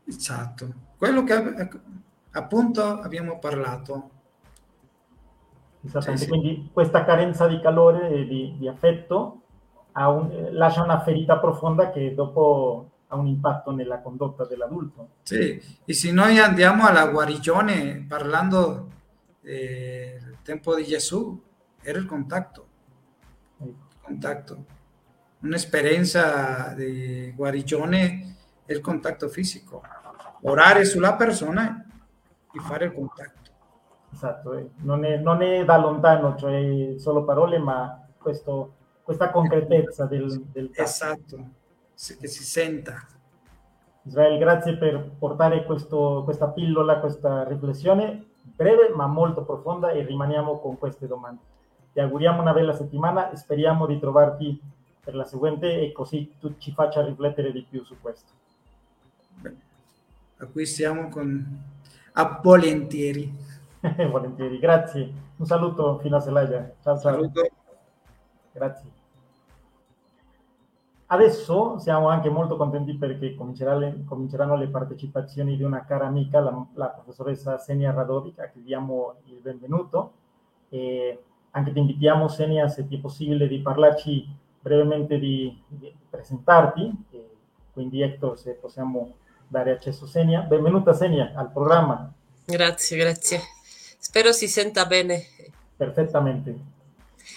[0.05, 0.67] Esatto,
[0.97, 1.69] quello che
[2.31, 4.09] appunto abbiamo parlato.
[5.81, 6.29] Esattamente, sì, sì.
[6.29, 9.41] quindi questa carenza di calore e di, di affetto
[9.93, 15.09] un, lascia una ferita profonda che dopo ha un impatto nella condotta dell'adulto.
[15.21, 18.95] Sì, e se noi andiamo alla guarigione parlando
[19.47, 21.41] del tempo di Gesù,
[21.81, 22.67] era il contatto.
[23.59, 24.65] Il contatto.
[25.41, 28.35] Un'esperienza di guarigione
[28.65, 29.81] è il contatto fisico.
[30.41, 31.85] Orare sulla persona
[32.51, 33.35] e fare il contatto.
[34.11, 34.69] Esatto, eh.
[34.77, 40.71] non, è, non, è, da lontano, cioè solo parole, ma questo, questa concretezza del, del
[40.73, 41.49] Esatto
[42.19, 43.05] che si senta.
[44.03, 50.59] Israele, grazie per portare questo, questa pillola, questa riflessione breve ma molto profonda e rimaniamo
[50.59, 51.41] con queste domande.
[51.93, 54.59] Ti auguriamo una bella settimana speriamo di trovarti
[55.03, 58.31] per la seguente e così tu ci faccia riflettere di più su questo.
[60.39, 61.63] A cui siamo con...
[62.13, 63.31] a volentieri.
[64.11, 65.11] volentieri, grazie.
[65.37, 66.73] Un saluto fino a Celaya.
[66.81, 67.13] Ciao, ciao.
[67.13, 67.49] Saluto.
[68.51, 68.96] Grazie.
[71.09, 76.87] Adesso siamo anche molto contenti perché cominceranno le partecipazioni di una cara amica, la, la
[76.87, 80.11] professoressa Senia Radovic, a cui diamo il benvenuto.
[80.67, 84.27] E anche ti invitiamo, Senia, se ti è possibile, di parlarci
[84.59, 87.05] brevemente di, di presentarti.
[87.11, 87.29] E
[87.71, 89.13] quindi, Hector, se possiamo
[89.47, 90.41] dare accesso a Senia.
[90.41, 92.11] Benvenuta, Senia, al programma.
[92.43, 93.39] Grazie, grazie.
[93.97, 95.23] Spero si senta bene.
[95.77, 96.59] Perfettamente.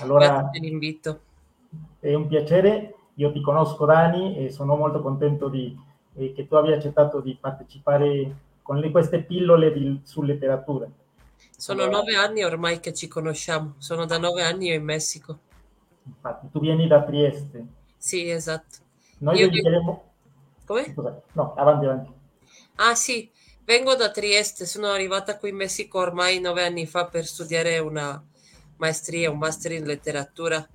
[0.00, 1.20] Allora, grazie per l'invito.
[2.00, 5.78] È un piacere io ti conosco Dani e sono molto contento di,
[6.14, 10.88] eh, che tu abbia accettato di partecipare con le, queste pillole di, su letteratura.
[11.54, 15.38] Sono allora, nove anni ormai che ci conosciamo, sono da nove anni io in Messico.
[16.06, 17.66] Infatti, tu vieni da Trieste.
[17.94, 18.78] Sì, esatto.
[19.18, 20.04] Noi io dedicheremo...
[20.64, 20.92] Come?
[20.94, 22.12] Scusa, no, avanti, avanti.
[22.76, 23.30] Ah sì,
[23.64, 28.24] vengo da Trieste, sono arrivata qui in Messico ormai nove anni fa per studiare una
[28.76, 30.66] maestria, un master in letteratura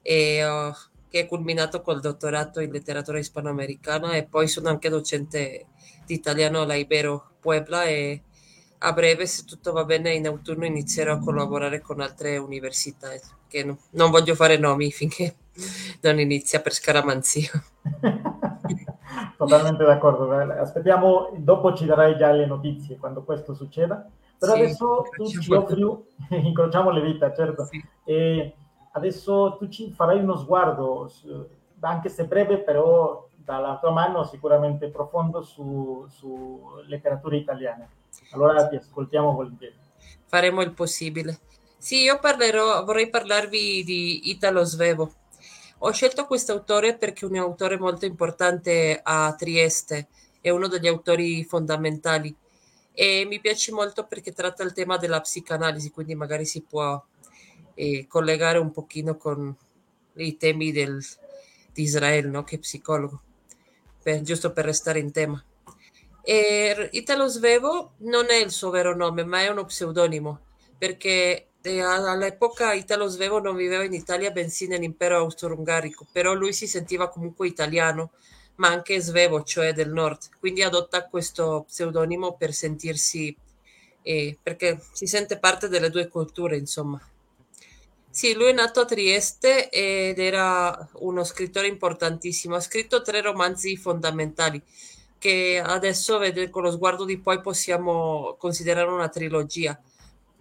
[0.00, 0.72] e uh,
[1.10, 5.66] che è culminato col dottorato in letteratura ispanoamericana e poi sono anche docente
[6.06, 8.22] di italiano alla Ibero Puebla e
[8.82, 13.08] a breve, se tutto va bene, in autunno inizierò a collaborare con altre università,
[13.46, 15.34] che no, non voglio fare nomi finché
[16.00, 17.50] non inizia per scaramanzia.
[19.36, 24.06] Totalmente d'accordo, aspettiamo, dopo ci darai già le notizie quando questo succeda,
[24.38, 25.84] però sì, adesso tu ci offri,
[26.28, 27.84] incrociamo le dita, certo, sì.
[28.04, 28.54] e
[28.92, 31.10] adesso tu ci farai uno sguardo,
[31.80, 37.88] anche se breve, però dalla tua mano sicuramente profondo su, su letteratura italiana.
[38.32, 39.74] Allora ti ascoltiamo volentieri.
[40.26, 41.40] Faremo il possibile.
[41.76, 45.14] Sì, io parlerò, vorrei parlarvi di Italo Svevo.
[45.78, 50.08] Ho scelto questo autore perché è un autore molto importante a Trieste,
[50.40, 52.36] è uno degli autori fondamentali
[52.92, 57.02] e mi piace molto perché tratta il tema della psicanalisi, quindi magari si può
[57.80, 59.56] eh, collegare un pochino con
[60.16, 61.02] i temi del,
[61.72, 62.44] di Israele, no?
[62.44, 63.22] che psicologo,
[64.02, 65.42] per, giusto per restare in tema.
[66.22, 70.40] E Italo Svevo non è il suo vero nome, ma è uno pseudonimo,
[70.76, 76.66] perché eh, all'epoca Italo Svevo non viveva in Italia, bensì nell'impero austro-ungarico, però lui si
[76.66, 78.10] sentiva comunque italiano,
[78.56, 83.34] ma anche svevo, cioè del nord, quindi adotta questo pseudonimo per sentirsi,
[84.02, 87.00] eh, perché si sente parte delle due culture, insomma.
[88.20, 92.54] Sì, lui è nato a Trieste ed era uno scrittore importantissimo.
[92.54, 94.62] Ha scritto tre romanzi fondamentali
[95.16, 99.80] che adesso, con lo sguardo di poi, possiamo considerare una trilogia.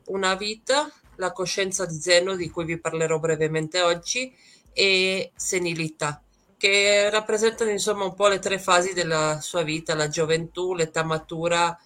[0.08, 4.36] Una vita, la coscienza di Zeno, di cui vi parlerò brevemente oggi,
[4.74, 6.22] e senilità,
[6.58, 11.80] che rappresentano insomma un po' le tre fasi della sua vita, la gioventù, l'età matura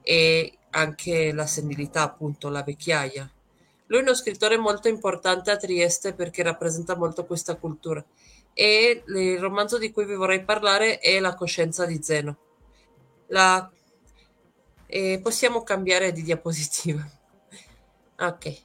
[0.00, 3.28] e anche la senilità, appunto, la vecchiaia.
[3.90, 8.04] Lui è uno scrittore molto importante a Trieste perché rappresenta molto questa cultura
[8.54, 12.36] e il romanzo di cui vi vorrei parlare è La coscienza di Zeno.
[13.28, 13.70] La...
[14.86, 17.08] E possiamo cambiare di diapositiva.
[18.20, 18.62] Ok.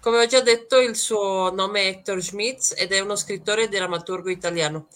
[0.00, 3.68] Come ho già detto, il suo nome è Hector Schmitz ed è uno scrittore e
[3.68, 4.88] drammaturgo italiano.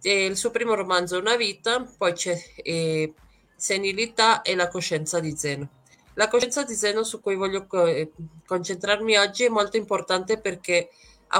[0.00, 3.12] E il suo primo romanzo è Una vita, poi c'è eh,
[3.54, 5.79] Senilità e La coscienza di Zeno.
[6.14, 8.10] La coscienza di Zeno su cui voglio eh,
[8.46, 10.90] concentrarmi oggi è molto importante perché,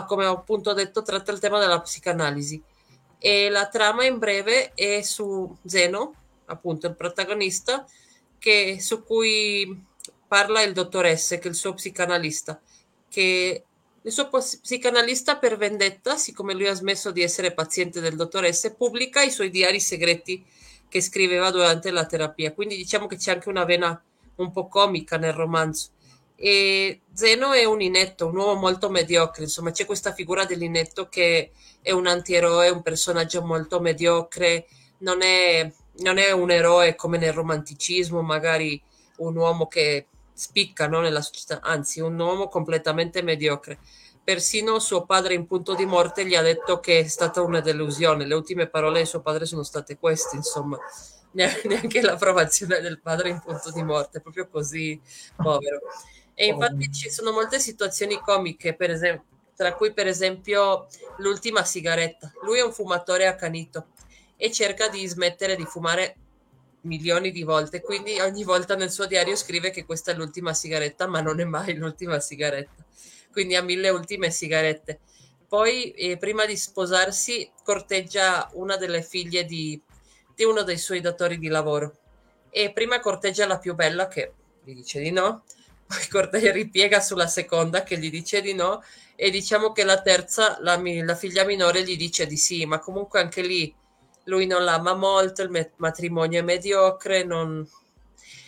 [0.06, 2.62] come ho appunto detto, tratta il tema della psicanalisi.
[3.18, 6.14] E la trama in breve è su Zeno,
[6.46, 7.84] appunto il protagonista,
[8.38, 9.86] che, su cui
[10.26, 12.60] parla il dottor S, che è il suo psicanalista,
[13.08, 13.64] che
[14.02, 18.72] il suo psicanalista per vendetta, siccome lui ha smesso di essere paziente del dottor S,
[18.76, 20.42] pubblica i suoi diari segreti
[20.88, 22.54] che scriveva durante la terapia.
[22.54, 24.02] Quindi diciamo che c'è anche una vena
[24.42, 25.90] un po' comica nel romanzo.
[26.34, 31.52] E Zeno è un inetto, un uomo molto mediocre, insomma c'è questa figura dell'inetto che
[31.82, 34.66] è un antieroe, un personaggio molto mediocre,
[34.98, 38.82] non è, non è un eroe come nel romanticismo, magari
[39.18, 43.78] un uomo che spicca no, nella società, anzi un uomo completamente mediocre.
[44.24, 48.26] Persino suo padre in punto di morte gli ha detto che è stata una delusione,
[48.26, 50.78] le ultime parole di suo padre sono state queste, insomma
[51.32, 55.00] neanche l'approvazione del padre in punto di morte, proprio così
[55.36, 55.80] povero.
[56.34, 60.86] E infatti ci sono molte situazioni comiche, per esempio, tra cui per esempio
[61.18, 62.32] l'ultima sigaretta.
[62.42, 63.88] Lui è un fumatore accanito
[64.36, 66.16] e cerca di smettere di fumare
[66.82, 71.06] milioni di volte, quindi ogni volta nel suo diario scrive che questa è l'ultima sigaretta,
[71.06, 72.84] ma non è mai l'ultima sigaretta.
[73.30, 75.00] Quindi ha mille ultime sigarette.
[75.46, 79.80] Poi, eh, prima di sposarsi, corteggia una delle figlie di
[80.34, 81.94] di uno dei suoi datori di lavoro
[82.50, 84.32] e prima corteggia la più bella che
[84.64, 85.44] gli dice di no,
[85.86, 88.82] poi corteggia, ripiega sulla seconda che gli dice di no
[89.16, 93.20] e diciamo che la terza, la, la figlia minore, gli dice di sì, ma comunque
[93.20, 93.74] anche lì
[94.24, 97.66] lui non l'ama molto, il matrimonio è mediocre, non,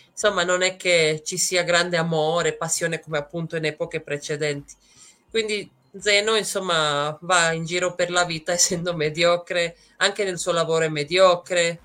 [0.09, 4.75] insomma non è che ci sia grande amore, passione come appunto in epoche precedenti.
[5.29, 10.85] Quindi Zeno, insomma, va in giro per la vita essendo mediocre, anche nel suo lavoro
[10.85, 11.81] è mediocre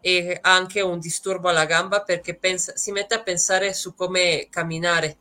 [0.00, 4.48] e ha anche un disturbo alla gamba perché pensa, si mette a pensare su come
[4.50, 5.18] camminare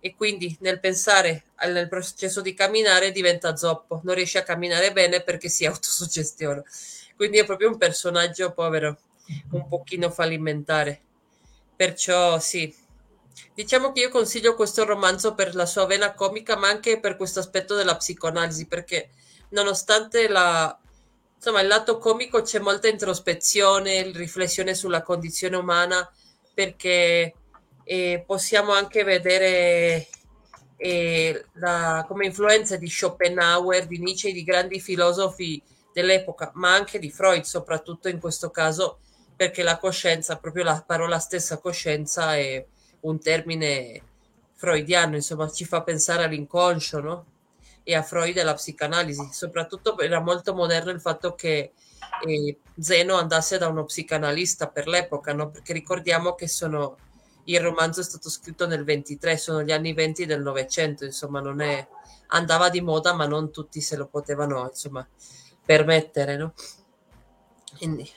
[0.00, 5.22] e quindi nel pensare nel processo di camminare diventa zoppo, non riesce a camminare bene
[5.22, 6.62] perché si autosuggestiona.
[7.16, 8.98] Quindi è proprio un personaggio povero,
[9.52, 11.00] un pochino fallimentare.
[11.76, 12.74] Perciò sì,
[13.54, 17.40] Diciamo che io consiglio questo romanzo per la sua vena comica, ma anche per questo
[17.40, 19.10] aspetto della psicoanalisi, perché
[19.50, 20.78] nonostante la,
[21.36, 26.10] insomma, il lato comico c'è molta introspezione, riflessione sulla condizione umana,
[26.52, 27.34] perché
[27.84, 30.06] eh, possiamo anche vedere
[30.76, 35.62] eh, la, come influenza di Schopenhauer, di Nietzsche, di grandi filosofi
[35.92, 38.98] dell'epoca, ma anche di Freud, soprattutto in questo caso,
[39.34, 42.64] perché la coscienza, proprio la parola stessa coscienza, è
[43.00, 44.02] un termine
[44.54, 47.24] freudiano, insomma, ci fa pensare all'inconscio, no?
[47.82, 49.30] E a Freud e alla psicanalisi.
[49.32, 51.72] Soprattutto era molto moderno il fatto che
[52.26, 55.50] eh, Zeno andasse da uno psicanalista per l'epoca, no?
[55.50, 56.96] Perché ricordiamo che sono,
[57.44, 61.60] il romanzo è stato scritto nel 23, sono gli anni 20 del Novecento, insomma, non
[61.60, 61.86] è,
[62.28, 65.06] andava di moda, ma non tutti se lo potevano, insomma,
[65.64, 66.52] permettere, no?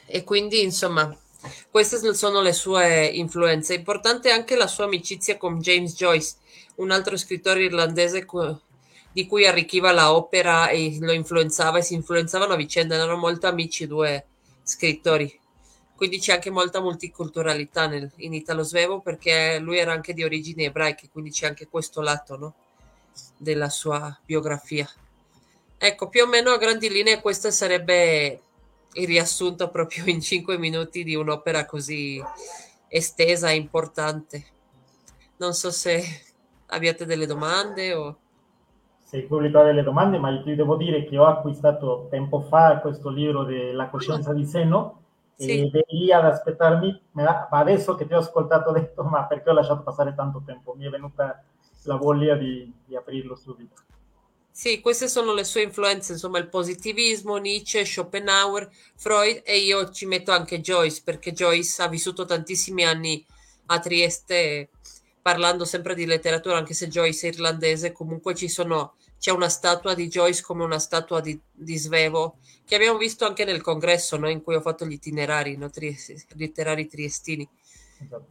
[0.08, 1.16] E quindi, insomma,
[1.70, 3.74] queste sono le sue influenze.
[3.74, 6.36] Importante anche la sua amicizia con James Joyce,
[6.76, 8.26] un altro scrittore irlandese
[9.12, 13.48] di cui arricchiva la opera e lo influenzava e si influenzavano a vicenda, erano molto
[13.48, 14.26] amici i due
[14.64, 15.40] scrittori.
[15.96, 20.66] Quindi c'è anche molta multiculturalità nel, in Italo Svevo perché lui era anche di origini
[20.66, 22.54] ebraiche, quindi c'è anche questo lato no?
[23.38, 24.90] della sua biografia.
[25.78, 28.42] Ecco, più o meno a grandi linee questa sarebbe
[28.94, 32.22] il riassunto proprio in cinque minuti di un'opera così
[32.88, 34.46] estesa e importante.
[35.38, 36.02] Non so se
[36.68, 38.18] abbiate delle domande o...
[39.04, 42.80] Se il pubblico ha delle domande, ma ti devo dire che ho acquistato tempo fa
[42.80, 45.02] questo libro della coscienza di seno
[45.36, 45.70] sì.
[45.70, 49.54] è lì ad aspettarmi, ma adesso che ti ho ascoltato ho detto ma perché ho
[49.54, 50.74] lasciato passare tanto tempo?
[50.76, 51.44] Mi è venuta
[51.84, 53.82] la voglia di, di aprirlo subito.
[54.56, 60.06] Sì, queste sono le sue influenze, insomma, il positivismo, Nietzsche, Schopenhauer, Freud e io ci
[60.06, 63.26] metto anche Joyce, perché Joyce ha vissuto tantissimi anni
[63.66, 64.70] a Trieste
[65.24, 69.96] parlando sempre di letteratura, anche se Joyce è irlandese, comunque ci sono, c'è una statua
[69.96, 74.30] di Joyce come una statua di, di Svevo, che abbiamo visto anche nel congresso no?
[74.30, 75.72] in cui ho fatto gli itinerari no?
[75.72, 77.50] Triest, literari triestini.
[78.04, 78.28] Esatto.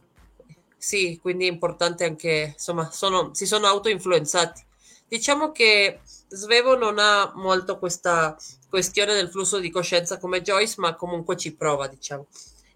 [0.77, 4.71] Sì, quindi è importante anche, insomma, sono, si sono auto-influenzati.
[5.07, 8.35] Diciamo che Svevo non ha molto questa
[8.69, 12.25] questione del flusso di coscienza come Joyce, ma comunque ci prova, diciamo.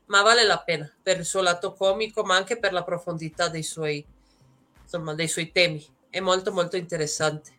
[0.05, 3.63] Ma vale la pena per il suo lato comico, ma anche per la profondità dei
[3.63, 4.05] suoi,
[4.83, 5.83] insomma, dei suoi temi.
[6.09, 7.55] È molto molto interessante.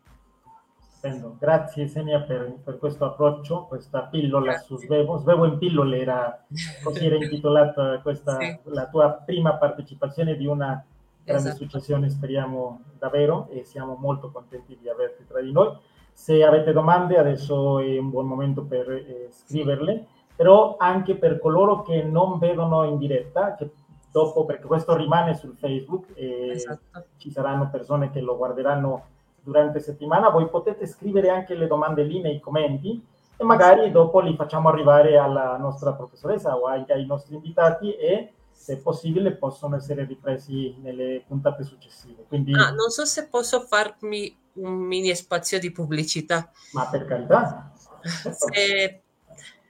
[0.99, 1.37] Stupendo.
[1.39, 4.67] Grazie Senia per, per, questo approccio, questa pillola Grazie.
[4.67, 5.19] su Svevo.
[5.19, 6.47] Svevo in pillole era,
[6.83, 8.59] così era intitolata questa, sì.
[8.65, 10.85] la tua prima partecipazione di una
[11.29, 11.65] grande esatto.
[11.65, 15.77] successione, speriamo davvero, e siamo molto contenti di averti tra di noi.
[16.13, 21.83] Se avete domande adesso è un buon momento per eh, scriverle, però anche per coloro
[21.83, 23.71] che non vedono in diretta, che
[24.11, 27.05] dopo, perché questo rimane sul Facebook e esatto.
[27.19, 29.05] ci saranno persone che lo guarderanno
[29.41, 33.03] durante settimana, voi potete scrivere anche le domande lì nei commenti
[33.37, 38.33] e magari dopo li facciamo arrivare alla nostra professoressa o anche ai nostri invitati e
[38.59, 42.25] se possibile possono essere ripresi nelle puntate successive.
[42.27, 42.53] Quindi...
[42.55, 46.51] Ah, non so se posso farmi un mini spazio di pubblicità.
[46.73, 47.73] Ma per carità.
[48.03, 49.01] se,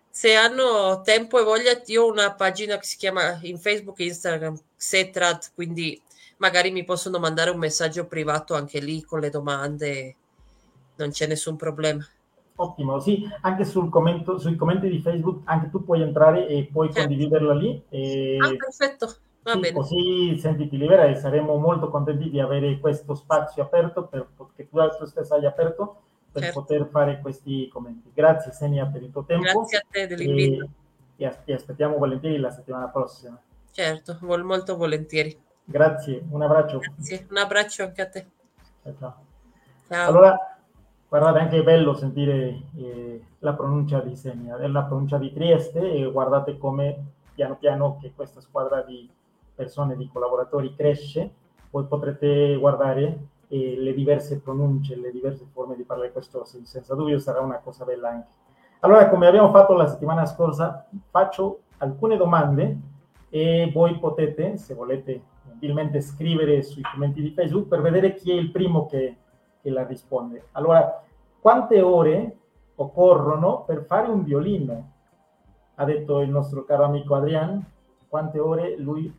[0.09, 4.07] se, hanno tempo e voglia, io ho una pagina che si chiama in Facebook e
[4.07, 6.01] Instagram, Setrat, quindi
[6.39, 10.17] magari mi possono mandare un messaggio privato anche lì con le domande,
[10.97, 12.05] non c'è nessun problema.
[12.61, 16.89] Ottimo, sì, anche sul commento, sui commenti di Facebook anche tu puoi entrare e puoi
[16.93, 17.07] certo.
[17.07, 17.81] condividerla lì.
[17.89, 18.37] E...
[18.41, 19.07] Ah, perfetto,
[19.43, 19.75] va sì, bene.
[19.75, 24.77] Così sentiti libera e saremo molto contenti di avere questo spazio aperto, per, che tu,
[24.99, 26.01] tu stessa hai aperto,
[26.33, 26.61] per certo.
[26.61, 28.11] poter fare questi commenti.
[28.13, 29.45] Grazie Senia per il tuo tempo.
[29.45, 30.69] Grazie a te dell'invito.
[31.15, 33.41] E, e aspettiamo volentieri la settimana prossima.
[33.71, 35.39] Certo, molto volentieri.
[35.65, 36.79] Grazie, un abbraccio.
[36.79, 38.27] Grazie, un abbraccio anche a te.
[38.83, 39.25] Ciao, ciao.
[39.87, 40.09] ciao.
[40.09, 40.58] Allora,
[41.09, 46.11] guardate, anche è bello sentire eh, la pronuncia di Senia, la pronuncia di Trieste e
[46.11, 47.05] guardate come
[47.35, 49.09] piano piano che questa squadra di
[49.55, 51.31] persone, di collaboratori cresce,
[51.71, 57.19] voi potrete guardare eh, le diverse pronunce, le diverse forme di parlare, questo senza dubbio
[57.19, 58.31] sarà una cosa bella anche.
[58.81, 62.77] Allora, come abbiamo fatto la settimana scorsa, faccio alcune domande
[63.29, 68.35] e voi potete, se volete gentilmente scrivere sui commenti di Facebook per vedere chi è
[68.35, 69.17] il primo che,
[69.61, 70.49] che la risponde.
[70.53, 71.03] Allora,
[71.41, 72.37] quante ore
[72.77, 74.93] occorrono per fare un violino?
[75.75, 77.65] Ha detto il nostro caro amico Adrian,
[78.09, 79.13] quante ore lui,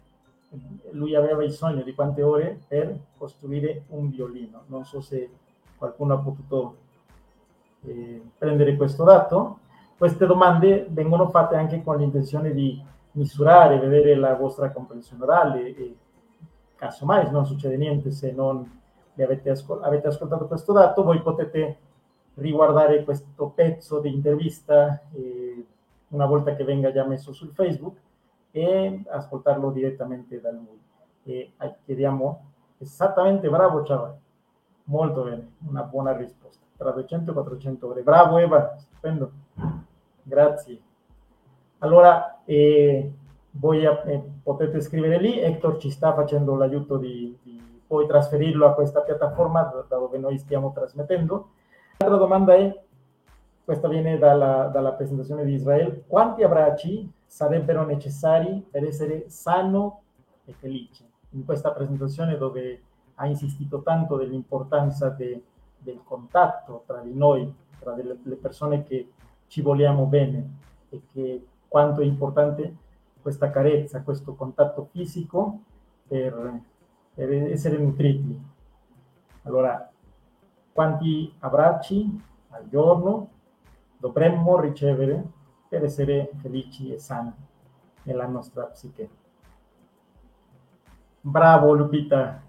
[0.91, 4.63] lui aveva bisogno di quante ore per costruire un violino.
[4.67, 5.29] Non so se
[5.77, 6.75] qualcuno ha potuto
[7.85, 9.59] eh, prendere questo dato.
[9.97, 12.81] Queste domande vengono fatte anche con l'intenzione di
[13.11, 15.97] misurare, vedere la vostra comprensione orale e
[16.75, 18.78] casomai non succede niente se non
[19.23, 21.77] avete, ascol- avete ascoltato questo dato, voi potete
[22.35, 25.65] riguardare questo pezzo di intervista eh,
[26.09, 27.97] una volta che venga già messo sul Facebook
[28.51, 30.79] e ascoltarlo direttamente da lui.
[31.23, 31.51] E
[31.85, 32.45] chiediamo
[32.79, 34.19] esattamente bravo Ciao,
[34.85, 38.01] molto bene, una buona risposta, tra 200 e 400 ore.
[38.01, 39.31] Bravo Eva, stupendo,
[40.23, 40.81] grazie.
[41.79, 43.11] Allora, eh,
[43.51, 48.75] voi eh, potete scrivere lì, Hector ci sta facendo l'aiuto di, di, poi trasferirlo a
[48.75, 51.49] questa piattaforma da, dove noi stiamo trasmettendo.
[51.97, 52.83] L'altra domanda è,
[53.65, 60.01] questa viene dalla, dalla presentazione di Israele, quanti abbracci sarebbero necessari per essere sano
[60.45, 61.03] e felice?
[61.31, 62.81] In questa presentazione dove
[63.15, 65.41] ha insistito tanto dell'importanza de,
[65.79, 69.13] del contatto tra di noi, tra le persone che
[69.47, 70.57] ci vogliamo bene
[70.89, 72.75] e che quanto è importante
[73.19, 75.61] questa carezza, questo contatto fisico
[76.07, 76.61] per,
[77.19, 78.39] per essere nutriti.
[79.41, 79.91] Allora,
[80.71, 83.29] quanti abbracci al giorno
[83.97, 85.21] dovremmo ricevere
[85.67, 87.33] per essere felici e sani
[88.03, 89.09] nella nostra psiche?
[91.19, 92.41] Bravo Lupita,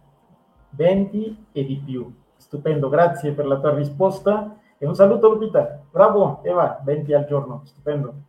[0.71, 2.15] 20 e di più.
[2.37, 5.83] Stupendo, grazie per la tua risposta e un saluto Lupita.
[5.91, 8.29] Bravo Eva, 20 al giorno, stupendo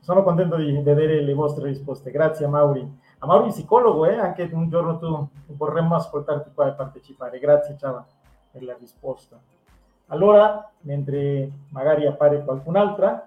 [0.00, 2.10] sono contento di vedere le vostre risposte.
[2.10, 2.98] Grazie Mauri.
[3.18, 4.18] A Mauri psicologo, eh?
[4.18, 7.38] anche un giorno tu vorremmo ascoltarti qua e partecipare.
[7.38, 8.04] Grazie Ciao
[8.50, 9.40] per la risposta.
[10.08, 13.26] Allora, mentre magari appare qualcun'altra,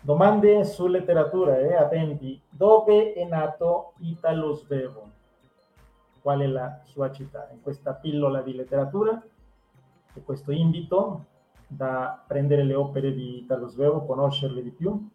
[0.00, 1.76] domande su letteratura, eh?
[1.76, 2.40] attenti.
[2.48, 5.10] Dove è nato Italo Svevo?
[6.22, 7.48] Qual è la sua città?
[7.52, 9.22] In questa pillola di letteratura
[10.14, 11.24] e questo invito
[11.66, 15.08] da prendere le opere di Italo Svevo, conoscerle di più,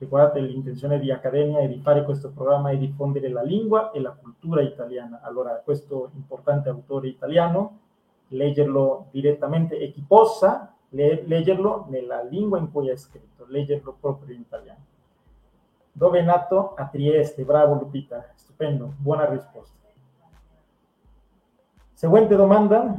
[0.00, 4.12] Ricordate l'intenzione di Accademia è di fare questo programma e diffondere la lingua e la
[4.12, 5.20] cultura italiana.
[5.22, 7.80] Allora, questo importante autore italiano,
[8.28, 14.34] leggerlo direttamente e chi possa le- leggerlo nella lingua in cui è scritto, leggerlo proprio
[14.34, 14.84] in italiano.
[15.92, 16.72] Dove è nato?
[16.76, 19.76] A Trieste, bravo Lupita, stupendo, buona risposta.
[21.92, 22.98] Seguente domanda,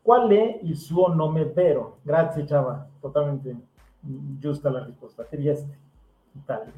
[0.00, 1.98] qual è il suo nome vero?
[2.02, 3.56] Grazie Ciava, totalmente
[3.98, 5.90] giusta la risposta, Trieste.
[6.32, 6.72] Italia.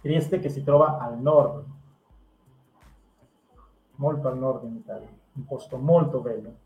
[0.00, 1.64] Trieste che si trova al nord,
[3.96, 6.62] molto al nord in Italia, un posto molto bello.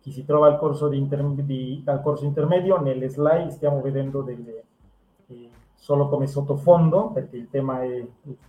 [0.00, 4.22] chi si trova al corso, di inter, di, al corso intermedio, nelle slide stiamo vedendo
[4.22, 4.64] delle,
[5.28, 8.04] eh, solo come sottofondo, perché il tema è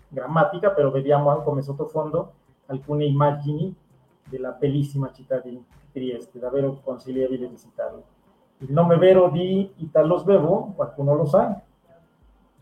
[0.08, 2.34] grammatica, però vediamo come sottofondo
[2.68, 3.76] alcune immagini
[4.24, 8.04] della bellissima città di Trieste, davvero consigliabile visitarlo.
[8.60, 11.62] Il nome vero di Italo Svevo, qualcuno lo sa,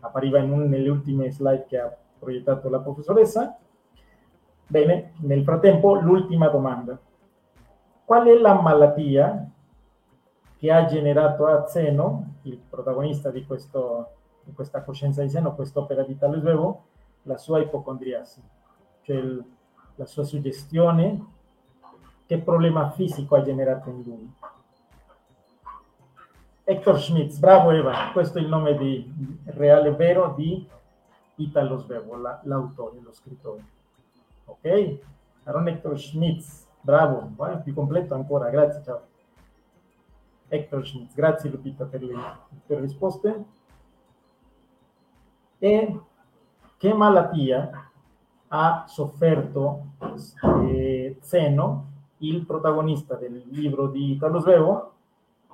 [0.02, 3.58] appariva un, nelle ultime slide che ha proiettato la professoressa.
[4.66, 6.98] Bene, nel frattempo l'ultima domanda.
[8.04, 9.50] Qual è la malattia
[10.56, 14.10] che ha generato a Zeno, il protagonista di, questo,
[14.44, 16.84] di questa coscienza di Zeno, quest'opera di Italo Svevo,
[17.22, 18.42] la sua ipocondriasi,
[19.02, 19.44] cioè il,
[19.96, 21.26] la sua suggestione,
[22.26, 24.32] che problema fisico ha generato in lui?
[26.64, 30.64] Hector Schmitz, bravo Eva, questo è il nome di, reale vero di
[31.36, 33.64] Italo Svevo, la, l'autore, lo scrittore.
[34.44, 34.98] Ok?
[35.42, 39.00] Aaron Hector Schmitz, bravo, vai, più completo ancora, grazie, ciao.
[40.46, 42.14] Hector Schmitz, grazie Lupita per le,
[42.66, 43.44] le risposte.
[45.58, 46.00] E
[46.76, 47.90] che malattia
[48.48, 49.86] ha sofferto
[50.68, 54.91] eh, Zeno, il protagonista del libro di Italo Svevo,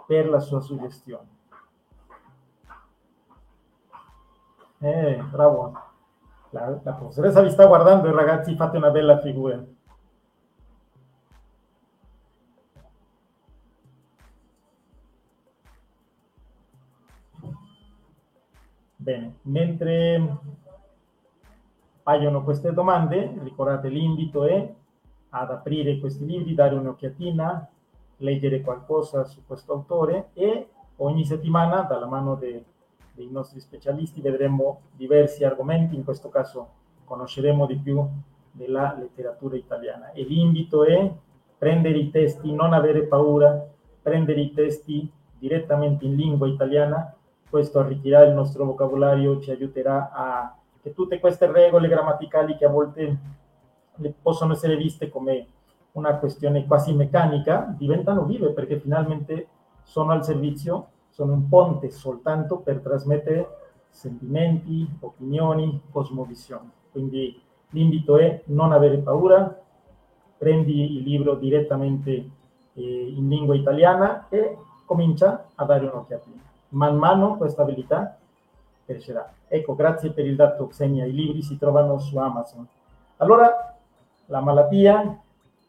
[0.09, 1.28] per la sua suggestione.
[4.78, 5.78] Eh, bravo.
[6.50, 9.62] La, la professoressa vi sta guardando e ragazzi fate una bella figura.
[18.96, 20.38] Bene, mentre
[22.02, 24.74] paiono queste domande, ricordate l'invito è
[25.30, 27.68] ad aprire questi libri, dare un'occhiatina,
[28.18, 32.64] leggere qualcosa su questo autore e ogni settimana dalla mano de,
[33.12, 36.68] dei nostri specialisti vedremo diversi argomenti, in questo caso
[37.04, 38.04] conosceremo di più
[38.50, 40.12] della letteratura italiana.
[40.12, 41.12] E l'invito è
[41.56, 43.66] prendere i testi, non avere paura,
[44.00, 47.14] prendere i testi direttamente in lingua italiana,
[47.48, 52.70] questo arricchirà il nostro vocabolario, ci aiuterà a che tutte queste regole grammaticali che a
[52.70, 53.16] volte
[54.22, 55.46] possono essere viste come
[55.99, 59.49] una questione quasi meccanica, diventano vive perché finalmente
[59.82, 63.49] sono al servizio, sono un ponte soltanto per trasmettere
[63.90, 66.70] sentimenti, opinioni, cosmovisioni.
[66.90, 67.40] Quindi
[67.70, 69.61] l'invito è non avere paura,
[70.36, 72.30] prendi il libro direttamente
[72.74, 76.40] eh, in lingua italiana e comincia a dare un'occhiatina.
[76.70, 78.16] Man mano questa abilità
[78.84, 79.30] crescerà.
[79.49, 82.66] Ecco, grazie per il dato Xenia, i libri si trovano su Amazon.
[83.16, 83.76] Allora,
[84.26, 85.18] la malattia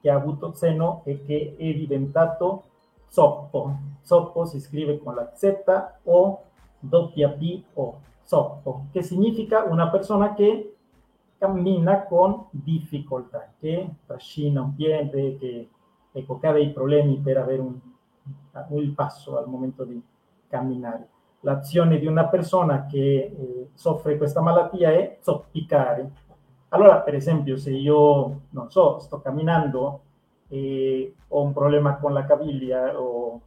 [0.02, 2.64] che ha avuto seno e che è diventato
[3.08, 3.76] zoppo.
[4.02, 5.64] Zoppo si scrive con la Z
[6.04, 6.44] o
[6.80, 10.76] doppia P O, zoppo, che significa una persona che
[11.38, 15.70] cammina con difficoltà, che trascina un piede, che
[16.12, 17.78] ecco, che ha dei problemi per avere un,
[18.70, 20.02] un passo al momento di
[20.48, 21.08] camminare.
[21.42, 26.12] L'azione di una persona che eh, soffre questa malattia è zoppicare,
[26.70, 30.02] allora, per esempio, se io, non so, sto camminando
[30.48, 33.42] e ho un problema con la caviglia o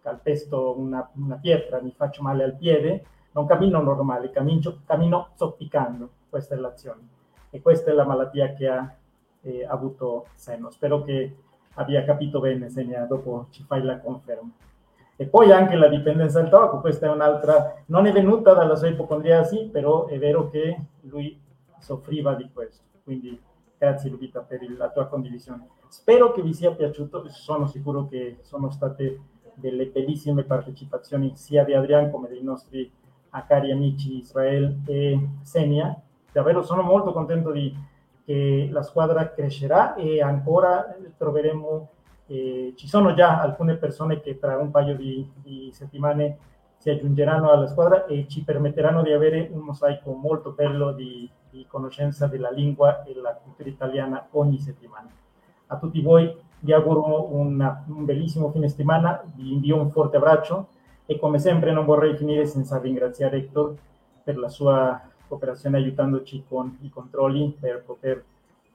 [0.00, 6.08] calpesto una, una pietra, mi faccio male al piede, non cammino normale, cammino, cammino zoppicando,
[6.28, 7.14] questa è l'azione.
[7.50, 8.94] E questa è la malattia che ha
[9.42, 10.70] eh, avuto Seno.
[10.70, 11.36] Spero che
[11.74, 14.50] abbia capito bene, Segna, dopo ci fai la conferma.
[15.16, 18.88] E poi anche la dipendenza dal tabacco, questa è un'altra, non è venuta dalla sua
[18.88, 21.40] ipocondriasi, però è vero che lui
[21.78, 22.84] soffriva di questo.
[23.02, 23.40] Quindi
[23.78, 25.68] grazie Lupita per il, la tua condivisione.
[25.88, 29.20] Spero che vi sia piaciuto, sono sicuro che sono state
[29.54, 32.90] delle bellissime partecipazioni sia di Adrian come dei nostri
[33.46, 35.94] cari amici Israel e Senia.
[36.32, 37.74] Davvero sono molto contento di
[38.24, 41.90] che la squadra crescerà e ancora troveremo,
[42.26, 46.38] eh, ci sono già alcune persone che tra un paio di, di settimane
[46.76, 51.66] si aggiungeranno alla squadra e ci permetteranno di avere un mosaico molto bello di, di
[51.66, 55.08] conoscenza della lingua e della cultura italiana ogni settimana.
[55.68, 60.68] A tutti voi vi auguro una, un bellissimo fine settimana, vi invio un forte abbraccio
[61.06, 63.74] e come sempre non vorrei finire senza ringraziare Hector
[64.22, 68.22] per la sua cooperazione aiutandoci con i controlli per poter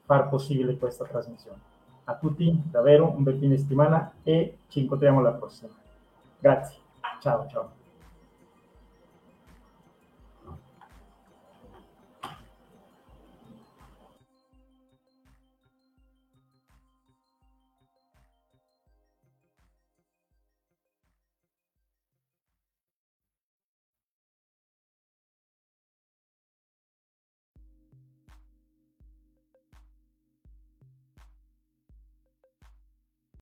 [0.06, 1.70] far possibile questa trasmissione.
[2.06, 5.72] A tutti davvero un bel fine settimana e ci incontriamo alla prossima.
[6.40, 6.80] Grazie.
[7.20, 7.81] Ciao ciao.